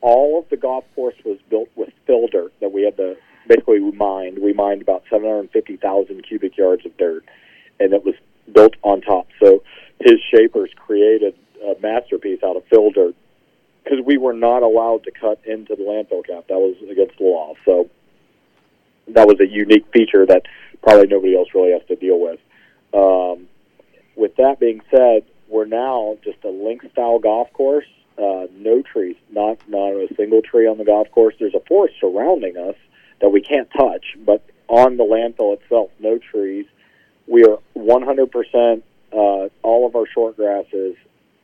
[0.00, 3.16] All of the golf course was built with fill dirt that we had to
[3.48, 4.38] basically we mined.
[4.38, 7.24] We mined about 750,000 cubic yards of dirt,
[7.80, 8.14] and it was
[8.52, 9.28] built on top.
[9.40, 9.62] So
[10.00, 13.14] his shapers created a masterpiece out of fill dirt
[13.86, 16.46] because we were not allowed to cut into the landfill cap.
[16.48, 17.54] That was against the law.
[17.64, 17.88] So
[19.08, 20.42] that was a unique feature that
[20.82, 22.40] probably nobody else really has to deal with.
[22.92, 23.46] Um,
[24.16, 27.86] with that being said, we're now just a link style golf course.
[28.18, 31.34] Uh, no trees, not not a single tree on the golf course.
[31.38, 32.74] There's a forest surrounding us
[33.20, 36.66] that we can't touch, but on the landfill itself, no trees.
[37.28, 40.96] We are 100% uh, all of our short grasses.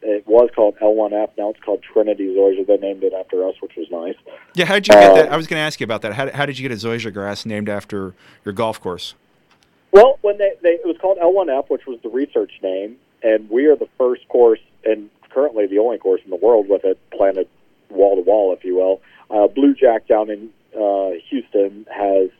[0.02, 1.30] It was called L1F.
[1.38, 2.66] Now it's called Trinity Zoysia.
[2.66, 4.16] They named it after us, which was nice.
[4.54, 5.32] Yeah, how did you get Um, that?
[5.32, 6.12] I was going to ask you about that.
[6.14, 8.12] How, how did you get a zoysia grass named after
[8.44, 9.14] your golf course?
[9.92, 13.66] Well, when they, they it was called L1F, which was the research name, and we
[13.66, 17.48] are the first course and currently the only course in the world with it planted
[17.88, 19.00] wall to wall, if you will.
[19.30, 22.30] Uh, Blue Jack down in uh, Houston has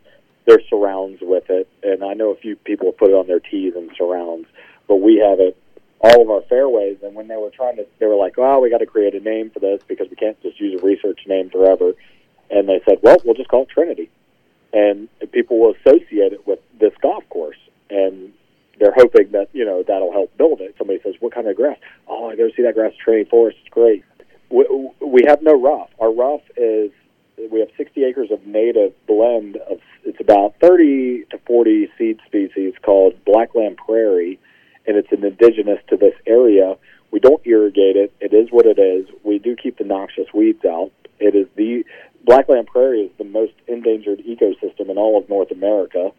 [0.46, 3.38] their surrounds with it, and I know a few people have put it on their
[3.38, 4.46] tees and surrounds,
[4.88, 5.57] but we have it
[6.03, 6.99] all of our fairways.
[7.03, 9.21] And when they were trying to, they were like, "Well, we got to create a
[9.21, 11.93] name for this because we can't just use a research name forever."
[12.51, 14.11] And they said, "Well, we'll just call it Trinity."
[14.73, 17.59] and people will associate it with this golf course
[17.91, 18.33] and
[18.79, 21.79] they're hoping that you know that'll help build it somebody says what kind of grass
[22.09, 24.05] oh i go see that grass Trinity Forest it's great
[24.51, 24.67] we,
[25.01, 26.91] we have no rough our rough is
[27.51, 32.75] we have 60 acres of native blend of it's about 30 to 40 seed species
[32.83, 34.38] called blackland prairie
[34.87, 36.77] and it's an indigenous to this area
[37.11, 40.64] we don't irrigate it it is what it is we do keep the noxious weeds
[40.64, 41.85] out it is the
[42.25, 46.11] Blackland Prairie is the most endangered ecosystem in all of North America.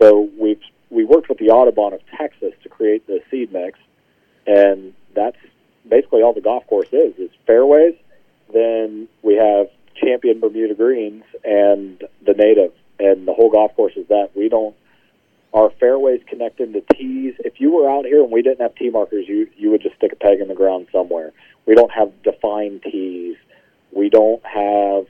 [0.00, 3.78] So we've we worked with the Audubon of Texas to create the seed mix,
[4.46, 5.36] and that's
[5.88, 7.14] basically all the golf course is.
[7.18, 7.94] Is fairways.
[8.52, 14.06] Then we have champion Bermuda greens and the native, and the whole golf course is
[14.08, 14.30] that.
[14.34, 14.76] We don't.
[15.54, 17.34] Our fairways connect into tees.
[17.38, 19.96] If you were out here and we didn't have tee markers, you you would just
[19.96, 21.32] stick a peg in the ground somewhere.
[21.64, 23.36] We don't have defined tees.
[23.92, 25.06] We don't have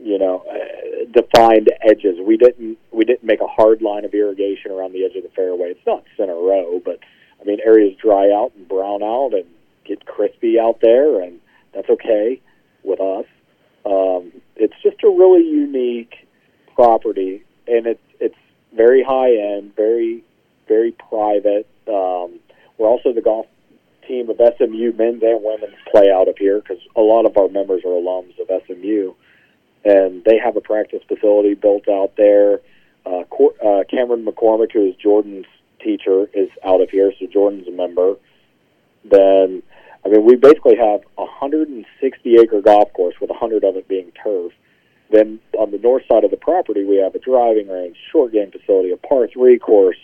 [0.00, 2.18] you know, uh, defined edges.
[2.24, 5.30] We didn't we didn't make a hard line of irrigation around the edge of the
[5.30, 5.70] fairway.
[5.70, 7.00] It's not center row, but
[7.40, 9.46] I mean areas dry out and brown out and
[9.84, 11.40] get crispy out there, and
[11.74, 12.40] that's okay
[12.82, 13.26] with us.
[13.84, 16.28] Um, it's just a really unique
[16.74, 18.15] property, and it's it's
[18.76, 20.22] very high end, very
[20.68, 21.66] very private.
[21.88, 22.40] Um,
[22.78, 23.46] We're also the golf
[24.06, 27.48] team of SMU men's and women's play out of here because a lot of our
[27.48, 29.14] members are alums of SMU,
[29.84, 32.60] and they have a practice facility built out there.
[33.04, 33.22] Uh,
[33.64, 35.46] uh, Cameron McCormick, who is Jordan's
[35.80, 38.16] teacher, is out of here, so Jordan's a member.
[39.04, 39.62] Then,
[40.04, 44.12] I mean, we basically have a 160 acre golf course with 100 of it being
[44.22, 44.52] turf.
[45.10, 48.50] Then on the north side of the property, we have a driving range, short game
[48.50, 49.98] facility, a par three course,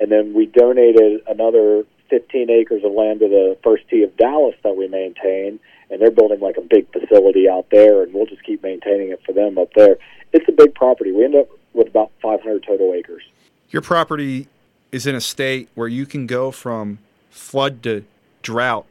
[0.00, 4.54] and then we donated another 15 acres of land to the First Tee of Dallas
[4.62, 5.58] that we maintain,
[5.90, 9.20] and they're building like a big facility out there, and we'll just keep maintaining it
[9.24, 9.96] for them up there.
[10.32, 11.12] It's a big property.
[11.12, 13.22] We end up with about 500 total acres.
[13.70, 14.48] Your property
[14.92, 16.98] is in a state where you can go from
[17.30, 18.04] flood to
[18.42, 18.86] drought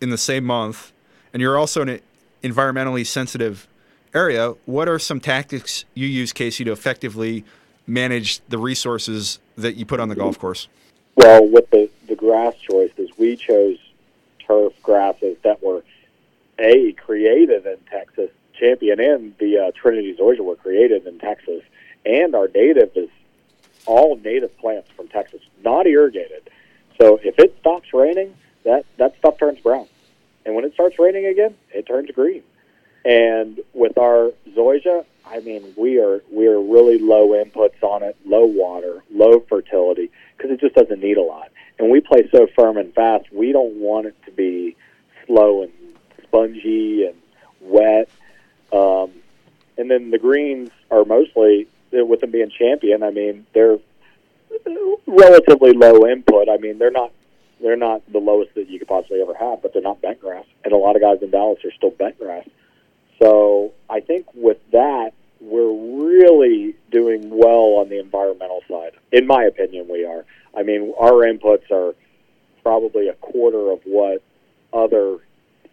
[0.00, 0.92] in the same month,
[1.32, 2.00] and you're also in an
[2.42, 3.66] environmentally sensitive
[4.14, 4.54] area.
[4.66, 7.44] What are some tactics you use, Kasey, to effectively
[7.86, 10.68] manage the resources that you put on the golf course?
[11.14, 13.78] Well, with the, the grass choices, we chose
[14.46, 15.82] turf grasses that were
[16.58, 18.30] a created in Texas.
[18.54, 21.62] Champion and the uh, Trinity Zoysia were created in Texas,
[22.06, 23.08] and our native is
[23.86, 26.48] all native plants from Texas, not irrigated.
[27.00, 29.88] So if it stops raining, that that stuff turns brown,
[30.46, 32.44] and when it starts raining again, it turns green.
[33.04, 33.51] And
[34.02, 39.02] our zoysia, I mean, we are we are really low inputs on it, low water,
[39.10, 41.50] low fertility, because it just doesn't need a lot.
[41.78, 44.76] And we play so firm and fast, we don't want it to be
[45.26, 45.72] slow and
[46.24, 47.16] spongy and
[47.60, 48.10] wet.
[48.72, 49.12] Um,
[49.78, 53.02] and then the greens are mostly with them being champion.
[53.02, 53.78] I mean, they're
[55.06, 56.48] relatively low input.
[56.48, 57.12] I mean, they're not
[57.60, 60.44] they're not the lowest that you could possibly ever have, but they're not bent grass.
[60.64, 62.46] And a lot of guys in Dallas are still bent grass.
[63.22, 65.72] So I think with that, we're
[66.12, 68.92] really doing well on the environmental side.
[69.12, 70.24] In my opinion, we are.
[70.56, 71.94] I mean, our inputs are
[72.62, 74.22] probably a quarter of what
[74.72, 75.18] other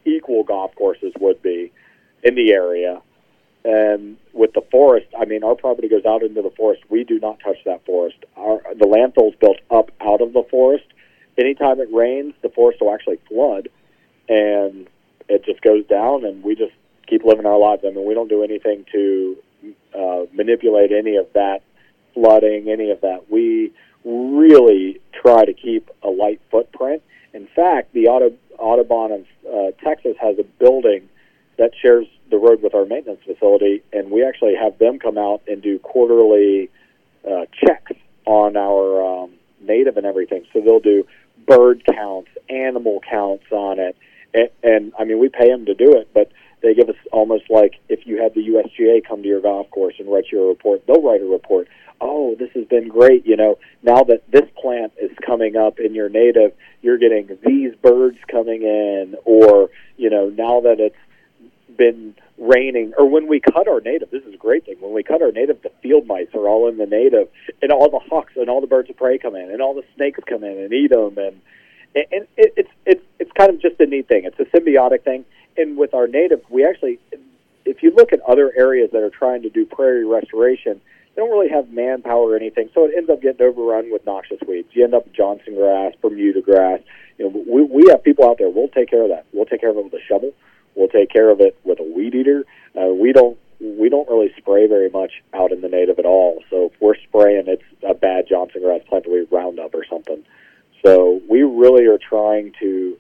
[0.06, 1.72] equal golf courses would be
[2.24, 3.02] in the area.
[3.66, 6.84] And with the forest, I mean, our property goes out into the forest.
[6.90, 8.18] We do not touch that forest.
[8.38, 10.86] Our, the landfill's built up out of the forest.
[11.38, 13.70] Anytime it rains, the forest will actually flood,
[14.28, 14.88] and
[15.28, 16.74] it just goes down, and we just
[17.10, 17.84] keep living our lives.
[17.86, 19.38] I mean, we don't do anything to
[19.98, 21.62] uh, manipulate any of that
[22.14, 23.30] flooding, any of that.
[23.30, 23.74] We
[24.06, 27.02] really try to keep a light footprint.
[27.34, 31.10] In fact, the Auto, Audubon of uh, Texas has a building
[31.58, 35.42] that shares the road with our maintenance facility, and we actually have them come out
[35.48, 36.70] and do quarterly
[37.30, 37.92] uh, checks
[38.26, 40.46] on our um, native and everything.
[40.54, 41.06] So they'll do
[41.46, 43.98] bird counts, animal counts on it,
[44.34, 47.46] and, and I mean we pay them to do it, but they give us almost
[47.50, 50.48] like if you had the USGA come to your golf course and write you a
[50.48, 51.68] report, they'll write a report.
[52.02, 53.26] Oh, this has been great.
[53.26, 57.76] You know, now that this plant is coming up in your native, you're getting these
[57.76, 60.96] birds coming in, or you know, now that it's
[61.78, 64.78] been raining, or when we cut our native, this is a great thing.
[64.80, 67.28] When we cut our native, the field mice are all in the native,
[67.62, 69.86] and all the hawks and all the birds of prey come in, and all the
[69.96, 71.42] snakes come in and eat them, and
[71.96, 74.24] and it, it's it's it's kind of just a neat thing.
[74.26, 75.26] It's a symbiotic thing
[75.58, 77.00] and with our native, we actually,
[77.66, 80.82] if you look at other areas that are trying to do prairie restoration,
[81.16, 84.40] they don't really have manpower or anything, so it ends up getting overrun with noxious
[84.48, 84.70] weeds.
[84.72, 86.80] You end up Johnson grass, Bermuda grass.
[87.18, 88.50] You know, we we have people out there.
[88.50, 89.26] We'll take care of that.
[89.34, 90.32] We'll take care of it with a shovel.
[90.76, 92.46] We'll take care of it with a weed eater.
[92.80, 96.42] Uh, we don't we don't really spray very much out in the native at all.
[96.50, 100.24] So if we're spraying, it's a bad Johnson grass plant that we Roundup or something.
[100.86, 102.98] So we really are trying to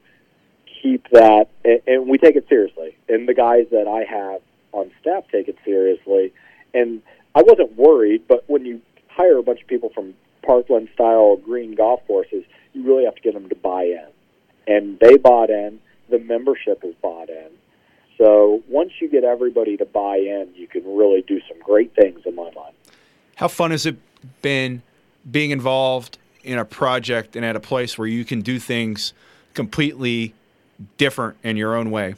[0.81, 2.97] keep that, and, we take it seriously.
[3.07, 6.33] And the guys that I have on staff take it seriously.
[6.73, 7.01] And
[7.35, 10.13] I wasn't worried, but when you hire a bunch of people from
[10.43, 14.07] Parkland style green golf courses, you really have to get them to buy in.
[14.67, 17.49] And they bought in, the membership is bought in.
[18.17, 22.21] So once you get everybody to buy in, you can really do some great things
[22.25, 22.75] in my mind.
[23.35, 23.95] How fun has it
[24.41, 24.81] been
[25.29, 29.13] being involved in a project and at a place where you can do things
[29.53, 30.33] completely
[30.97, 32.15] different in your own way?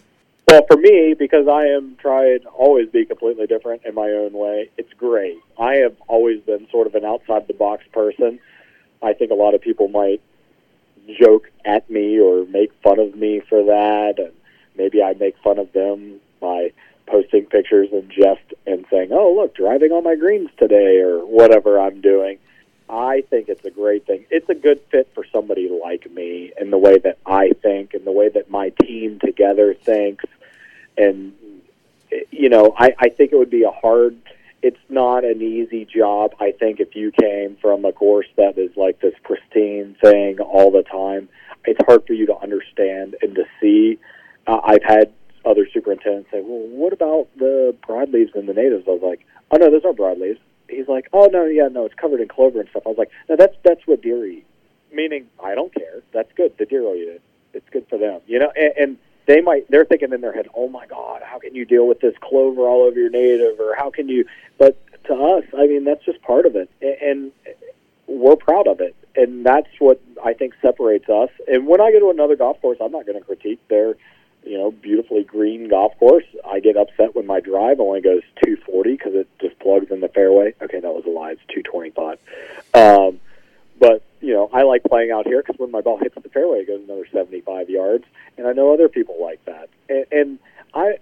[0.48, 4.70] Well, for me, because I am trying always be completely different in my own way,
[4.78, 5.38] it's great.
[5.58, 8.40] I have always been sort of an outside the box person.
[9.02, 10.22] I think a lot of people might
[11.20, 14.34] joke at me or make fun of me for that, and
[14.76, 16.72] maybe I make fun of them by
[17.08, 21.80] posting pictures and jest and saying, "Oh, look, driving on my greens today," or whatever
[21.80, 22.38] I'm doing.
[22.92, 24.26] I think it's a great thing.
[24.30, 28.06] It's a good fit for somebody like me in the way that I think and
[28.06, 30.26] the way that my team together thinks.
[30.98, 31.34] And,
[32.32, 34.18] you know, I, I think it would be a hard
[34.62, 36.36] it's not an easy job.
[36.40, 40.72] I think if you came from a course that is like this pristine thing all
[40.72, 41.30] the time,
[41.66, 44.00] it's hard for you to understand and to see.
[44.48, 45.12] Uh, I've had
[45.46, 49.58] other superintendents say, "Well, what about the broadleaves and the natives?" I was like, "Oh
[49.58, 50.40] no, those aren't broadleaves."
[50.72, 53.12] He's like, "Oh no, yeah, no, it's covered in clover and stuff." I was like,
[53.30, 54.46] "No, that's that's what deer eat."
[54.92, 56.02] Meaning, I don't care.
[56.12, 56.58] That's good.
[56.58, 57.22] The deer will eat it.
[57.54, 58.52] It's good for them, you know.
[58.56, 61.66] And, and they might they're thinking in their head, "Oh my God, how can you
[61.66, 64.26] deal with this clover all over your native?" Or how can you?
[64.58, 67.32] But to us, I mean, that's just part of it, and, and
[68.08, 71.30] we're proud of it, and that's what I think separates us.
[71.48, 73.96] And when I go to another golf course, I'm not going to critique their
[74.44, 76.26] you know, beautifully green golf course.
[76.46, 80.08] I get upset when my drive only goes 240 because it just plugs in the
[80.08, 80.54] fairway.
[80.62, 81.32] Okay, that was a lie.
[81.32, 82.18] It's 225.
[82.74, 83.20] Um,
[83.80, 86.60] but you know, I like playing out here because when my ball hits the fairway,
[86.60, 88.06] it goes another 75 yards,
[88.38, 89.70] and I know other people like that.
[89.90, 90.40] And, and
[90.74, 90.98] I,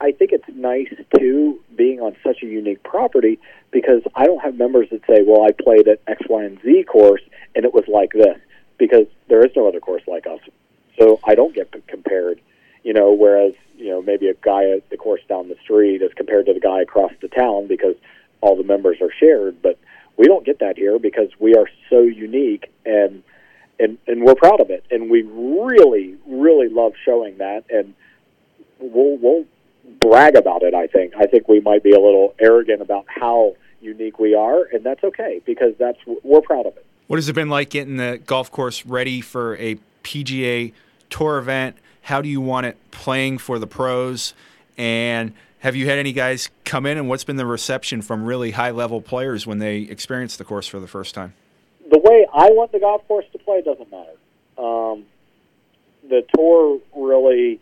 [0.00, 3.38] I think it's nice too being on such a unique property
[3.70, 6.84] because I don't have members that say, "Well, I played at X, Y, and Z
[6.84, 7.22] course
[7.54, 8.38] and it was like this,"
[8.78, 10.40] because there is no other course like us.
[10.98, 12.40] So I don't get compared
[12.82, 16.12] you know, whereas you know maybe a guy at the course down the street is
[16.14, 17.94] compared to the guy across the town because
[18.40, 19.78] all the members are shared, but
[20.16, 23.22] we don't get that here because we are so unique and
[23.78, 27.94] and and we're proud of it, and we really really love showing that, and
[28.78, 29.44] we'll we'll
[30.00, 30.74] brag about it.
[30.74, 34.64] I think I think we might be a little arrogant about how unique we are,
[34.72, 36.86] and that's okay because that's we're proud of it.
[37.08, 40.72] What has it been like getting the golf course ready for a PGA
[41.10, 41.76] Tour event?
[42.02, 44.34] How do you want it playing for the pros?
[44.76, 48.50] And have you had any guys come in, and what's been the reception from really
[48.50, 51.34] high level players when they experience the course for the first time?
[51.90, 54.12] The way I want the golf course to play doesn't matter.
[54.58, 55.04] Um,
[56.08, 57.60] the tour really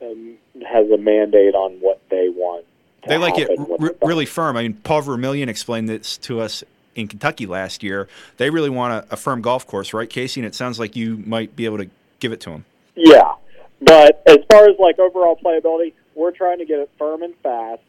[0.00, 2.64] um, has a mandate on what they want.
[3.06, 4.56] They like it r- really firm.
[4.56, 6.64] I mean, Paul Vermillion explained this to us
[6.94, 8.08] in Kentucky last year.
[8.36, 10.38] They really want a, a firm golf course, right, Kasey?
[10.38, 12.64] And it sounds like you might be able to give it to them.
[12.96, 13.34] Yeah,
[13.80, 17.82] but as far as like overall playability, we're trying to get it firm and fast.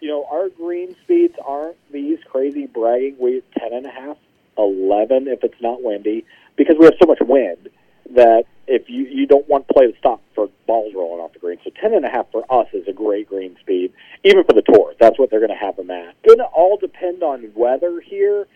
[0.00, 3.16] You know, our green speeds aren't these crazy bragging.
[3.18, 4.16] We ten and a half,
[4.58, 6.24] eleven if it's not windy,
[6.56, 7.68] because we have so much wind
[8.10, 11.58] that if you you don't want play to stop for balls rolling off the green.
[11.64, 13.92] So ten and a half for us is a great green speed,
[14.24, 14.94] even for the tour.
[15.00, 16.20] That's what they're going to have them at.
[16.22, 18.46] Going to all depend on weather here.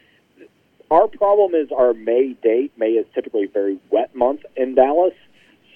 [0.90, 2.72] Our problem is our May date.
[2.78, 5.12] May is typically a very wet month in Dallas.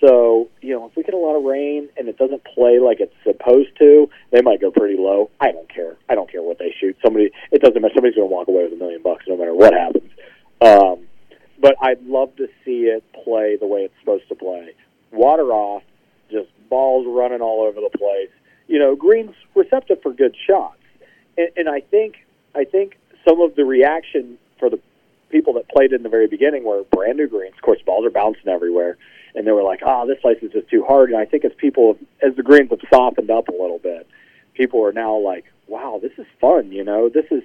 [0.05, 2.99] So, you know, if we get a lot of rain and it doesn't play like
[3.01, 5.31] it's supposed to, they might go pretty low.
[5.41, 5.97] I don't care.
[6.09, 6.97] I don't care what they shoot.
[7.05, 7.95] Somebody, it doesn't matter.
[7.95, 10.11] Somebody's going to walk away with a million bucks no matter what happens.
[10.61, 11.07] Um,
[11.61, 14.75] but I'd love to see it play the way it's supposed to play.
[15.13, 15.85] Water off,
[16.31, 18.31] just balls running all over the place.
[18.67, 20.81] You know, Green's receptive for good shots,
[21.39, 22.17] and, and I think
[22.55, 22.97] I think
[23.27, 24.81] some of the reaction for the
[25.33, 27.55] people that played in the very beginning were brand new greens.
[27.57, 28.97] Of course, balls are bouncing everywhere
[29.35, 31.53] and they were like, "Oh, this place is just too hard." And I think as
[31.57, 34.07] people, as the greens have softened up a little bit,
[34.55, 37.43] people are now like, "Wow, this is fun." You know, this is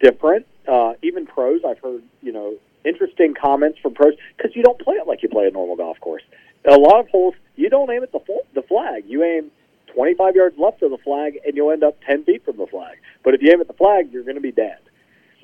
[0.00, 0.46] different.
[0.66, 2.54] Uh, even pros, I've heard, you know,
[2.84, 6.00] interesting comments from pros because you don't play it like you play a normal golf
[6.00, 6.22] course.
[6.64, 9.04] A lot of holes, you don't aim at the fl- the flag.
[9.06, 9.50] You aim
[9.94, 12.98] 25 yards left of the flag, and you'll end up 10 feet from the flag.
[13.22, 14.78] But if you aim at the flag, you're going to be dead.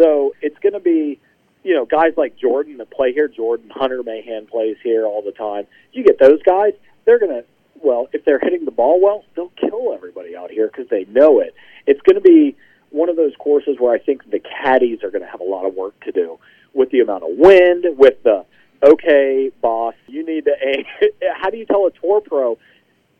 [0.00, 1.20] So it's going to be
[1.66, 5.32] you know, guys like Jordan that play here, Jordan Hunter Mahan plays here all the
[5.32, 5.66] time.
[5.92, 7.44] You get those guys, they're to,
[7.82, 11.40] well, if they're hitting the ball well, they'll kill everybody out here because they know
[11.40, 11.54] it.
[11.84, 12.56] It's going to be
[12.90, 15.66] one of those courses where I think the caddies are going to have a lot
[15.66, 16.38] of work to do
[16.72, 18.44] with the amount of wind, with the,
[18.84, 20.84] okay, boss, you need to aim.
[21.34, 22.58] How do you tell a tour pro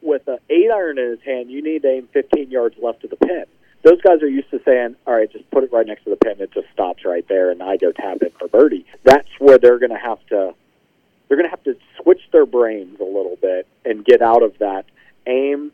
[0.03, 3.11] with an eight iron in his hand, you need to aim 15 yards left of
[3.11, 3.47] the pin?
[3.83, 6.17] Those guys are used to saying, all right, just put it right next to the
[6.17, 6.41] pin.
[6.41, 8.87] It just stops right there, and I go tap it for birdie.
[9.05, 10.55] That's where they're going to have to
[11.29, 14.59] they're going to have to switch their brains a little bit and get out of
[14.59, 14.85] that
[15.27, 15.73] aim,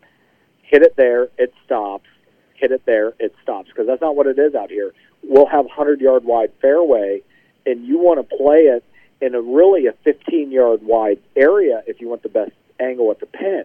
[0.62, 2.08] hit it there, it stops,
[2.54, 4.94] hit it there, it stops because that's not what it is out here.
[5.22, 7.22] We'll have 100 yard wide fairway,
[7.66, 8.84] and you want to play it
[9.20, 13.20] in a really a 15 yard wide area if you want the best angle at
[13.20, 13.64] the pin.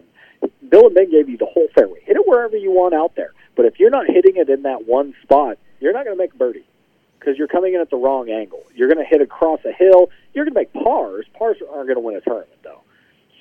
[0.68, 2.00] Bill and Ben gave you the whole fairway.
[2.04, 3.32] Hit it wherever you want out there.
[3.58, 6.32] But if you're not hitting it in that one spot, you're not going to make
[6.32, 6.64] birdie
[7.18, 8.62] because you're coming in at the wrong angle.
[8.72, 10.10] You're going to hit across a hill.
[10.32, 11.26] You're going to make pars.
[11.36, 12.82] Pars aren't going to win a tournament, though.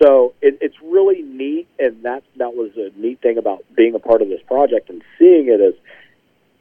[0.01, 3.99] So it, it's really neat, and that that was a neat thing about being a
[3.99, 5.75] part of this project and seeing it is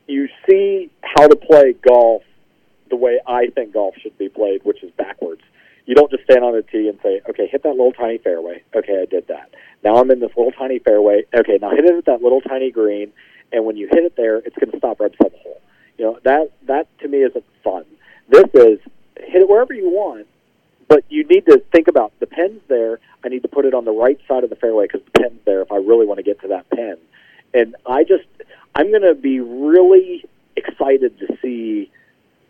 [0.07, 2.25] you see how to play golf
[2.91, 5.41] the way I think golf should be played, which is backwards.
[5.87, 8.63] You don't just stand on a tee and say, "Okay, hit that little tiny fairway."
[8.75, 9.49] Okay, I did that.
[9.83, 11.25] Now I'm in this little tiny fairway.
[11.35, 13.13] Okay, now hit it at that little tiny green
[13.53, 15.61] and when you hit it there, it's going to stop right beside the hole.
[15.99, 17.85] You know that that to me isn't fun.
[18.29, 18.79] This is
[19.19, 20.27] hit it wherever you want,
[20.89, 23.01] but you need to think about the pin's there.
[23.25, 25.41] I need to put it on the right side of the fairway because the pin's
[25.45, 26.97] there if I really want to get to that pin.
[27.55, 28.27] And I just
[28.75, 30.25] I'm going to be really
[30.57, 31.91] excited to see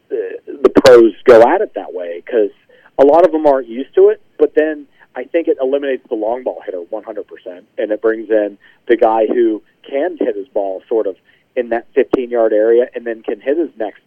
[0.08, 2.50] the, the pros go at it that way because
[2.98, 4.20] a lot of them aren't used to it.
[4.38, 4.86] But then
[5.16, 9.26] I think it eliminates the long ball hitter 100%, and it brings in the guy
[9.26, 11.16] who can hit his ball sort of
[11.56, 14.02] in that 15 yard area and then can hit his next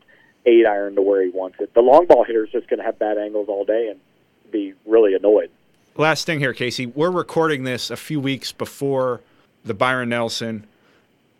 [0.45, 1.73] eight iron to where he wants it.
[1.73, 3.99] The long ball hitter is just going to have bad angles all day and
[4.51, 5.49] be really annoyed.
[5.97, 6.93] Last thing here, Kasey.
[6.93, 9.21] We're recording this a few weeks before
[9.65, 10.65] the Byron Nelson.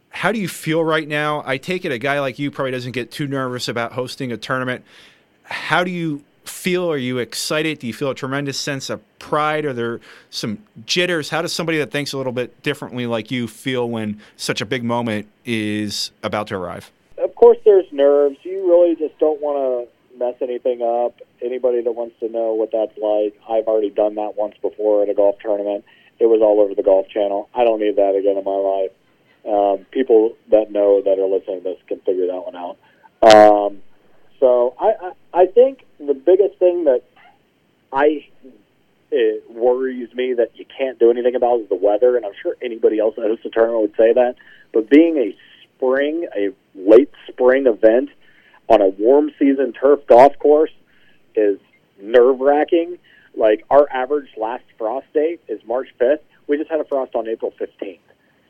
[0.09, 1.43] How do you feel right now?
[1.45, 4.38] I take it a guy like you probably doesn't get too nervous about hosting a
[4.38, 4.84] tournament.
[5.43, 6.91] How do you feel?
[6.91, 7.80] Are you excited?
[7.80, 9.66] Do you feel a tremendous sense of pride?
[9.66, 11.30] Are there some jitters?
[11.30, 14.66] How does somebody that thinks a little bit differently like you feel when such a
[14.66, 16.91] big moment is about to arrive?
[17.18, 18.38] Of course, there's nerves.
[18.43, 21.16] You really just don't want to mess anything up.
[21.41, 25.10] Anybody that wants to know what that's like, I've already done that once before at
[25.10, 25.86] a golf tournament.
[26.20, 27.50] It was all over the Golf Channel.
[27.56, 28.91] I don't need that again in my life.
[29.47, 32.78] Um, people that know that are listening to this can figure that one out.
[33.22, 33.82] Um,
[34.39, 37.04] so I, I, I think the biggest thing that
[37.91, 38.28] I
[39.12, 42.56] it worries me that you can't do anything about is the weather, and I'm sure
[42.62, 44.36] anybody else that hosts a tournament would say that.
[44.72, 45.36] But being a
[45.76, 48.10] spring, a late spring event
[48.68, 50.72] on a warm season turf golf course
[51.36, 51.60] is
[52.00, 52.97] nerve wracking.
[53.36, 56.20] Like our average last frost date is March 5th.
[56.47, 58.00] We just had a frost on April 15th.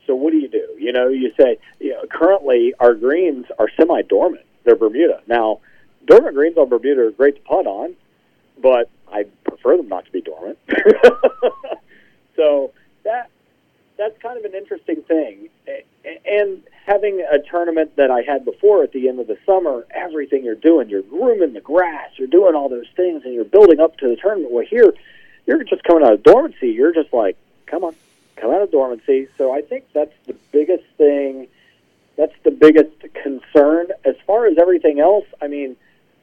[0.06, 0.66] So what do you do?
[0.78, 4.44] You know, you say you know, currently our greens are semi dormant.
[4.64, 5.60] They're Bermuda now
[6.06, 7.94] dormant greens on Bermuda are great to putt on,
[8.60, 10.58] but I prefer them not to be dormant.
[12.36, 12.72] so
[13.04, 13.30] that
[13.96, 15.50] that's kind of an interesting thing.
[16.24, 20.42] And having a tournament that I had before at the end of the summer, everything
[20.42, 23.98] you're doing, you're grooming the grass, you're doing all those things, and you're building up
[23.98, 24.52] to the tournament.
[24.52, 24.94] Well, here,
[25.46, 26.70] you're just coming out of dormancy.
[26.70, 27.36] You're just like,
[27.66, 27.94] come on,
[28.36, 29.28] come out of dormancy.
[29.36, 31.48] So I think that's the biggest thing.
[32.16, 33.88] That's the biggest concern.
[34.04, 35.76] As far as everything else, I mean,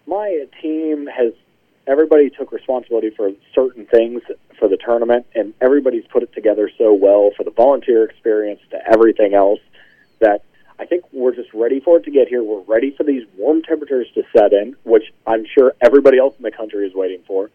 [0.07, 1.33] my team has
[1.85, 4.21] everybody took responsibility for certain things
[4.59, 8.77] for the tournament, and everybody's put it together so well for the volunteer experience to
[8.91, 9.59] everything else
[10.19, 10.43] that
[10.79, 12.43] I think we're just ready for it to get here.
[12.43, 16.43] We're ready for these warm temperatures to set in, which I'm sure everybody else in
[16.43, 17.49] the country is waiting for.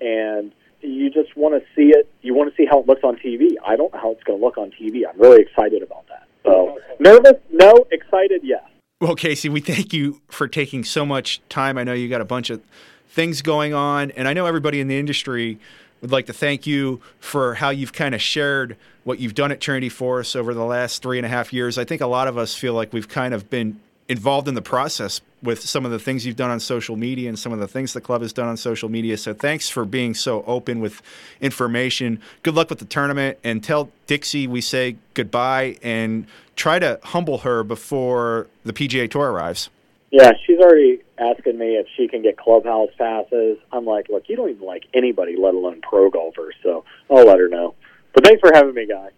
[0.00, 2.10] And you just want to see it.
[2.22, 3.54] You want to see how it looks on TV.
[3.64, 5.02] I don't know how it's going to look on TV.
[5.08, 6.26] I'm really excited about that.
[6.44, 7.40] So nervous?
[7.52, 7.86] No.
[7.90, 8.40] Excited?
[8.42, 8.62] Yes.
[8.98, 11.76] Well, Kasey, we thank you for taking so much time.
[11.76, 12.62] I know you got a bunch of
[13.10, 15.58] things going on, and I know everybody in the industry
[16.00, 18.74] would like to thank you for how you've kind of shared
[19.04, 21.76] what you've done at Trinity Forest over the last three and a half years.
[21.76, 23.78] I think a lot of us feel like we've kind of been
[24.08, 27.38] involved in the process with some of the things you've done on social media and
[27.38, 29.18] some of the things the club has done on social media.
[29.18, 31.02] So thanks for being so open with
[31.42, 32.20] information.
[32.42, 36.26] Good luck with the tournament and tell Dixie we say goodbye and
[36.56, 39.70] try to humble her before the PGA Tour arrives.
[40.10, 43.58] Yeah, she's already asking me if she can get clubhouse passes.
[43.72, 46.54] I'm like, look, you don't even like anybody, let alone pro golfers.
[46.62, 47.74] So I'll let her know.
[48.12, 49.10] But thanks for having me, guy.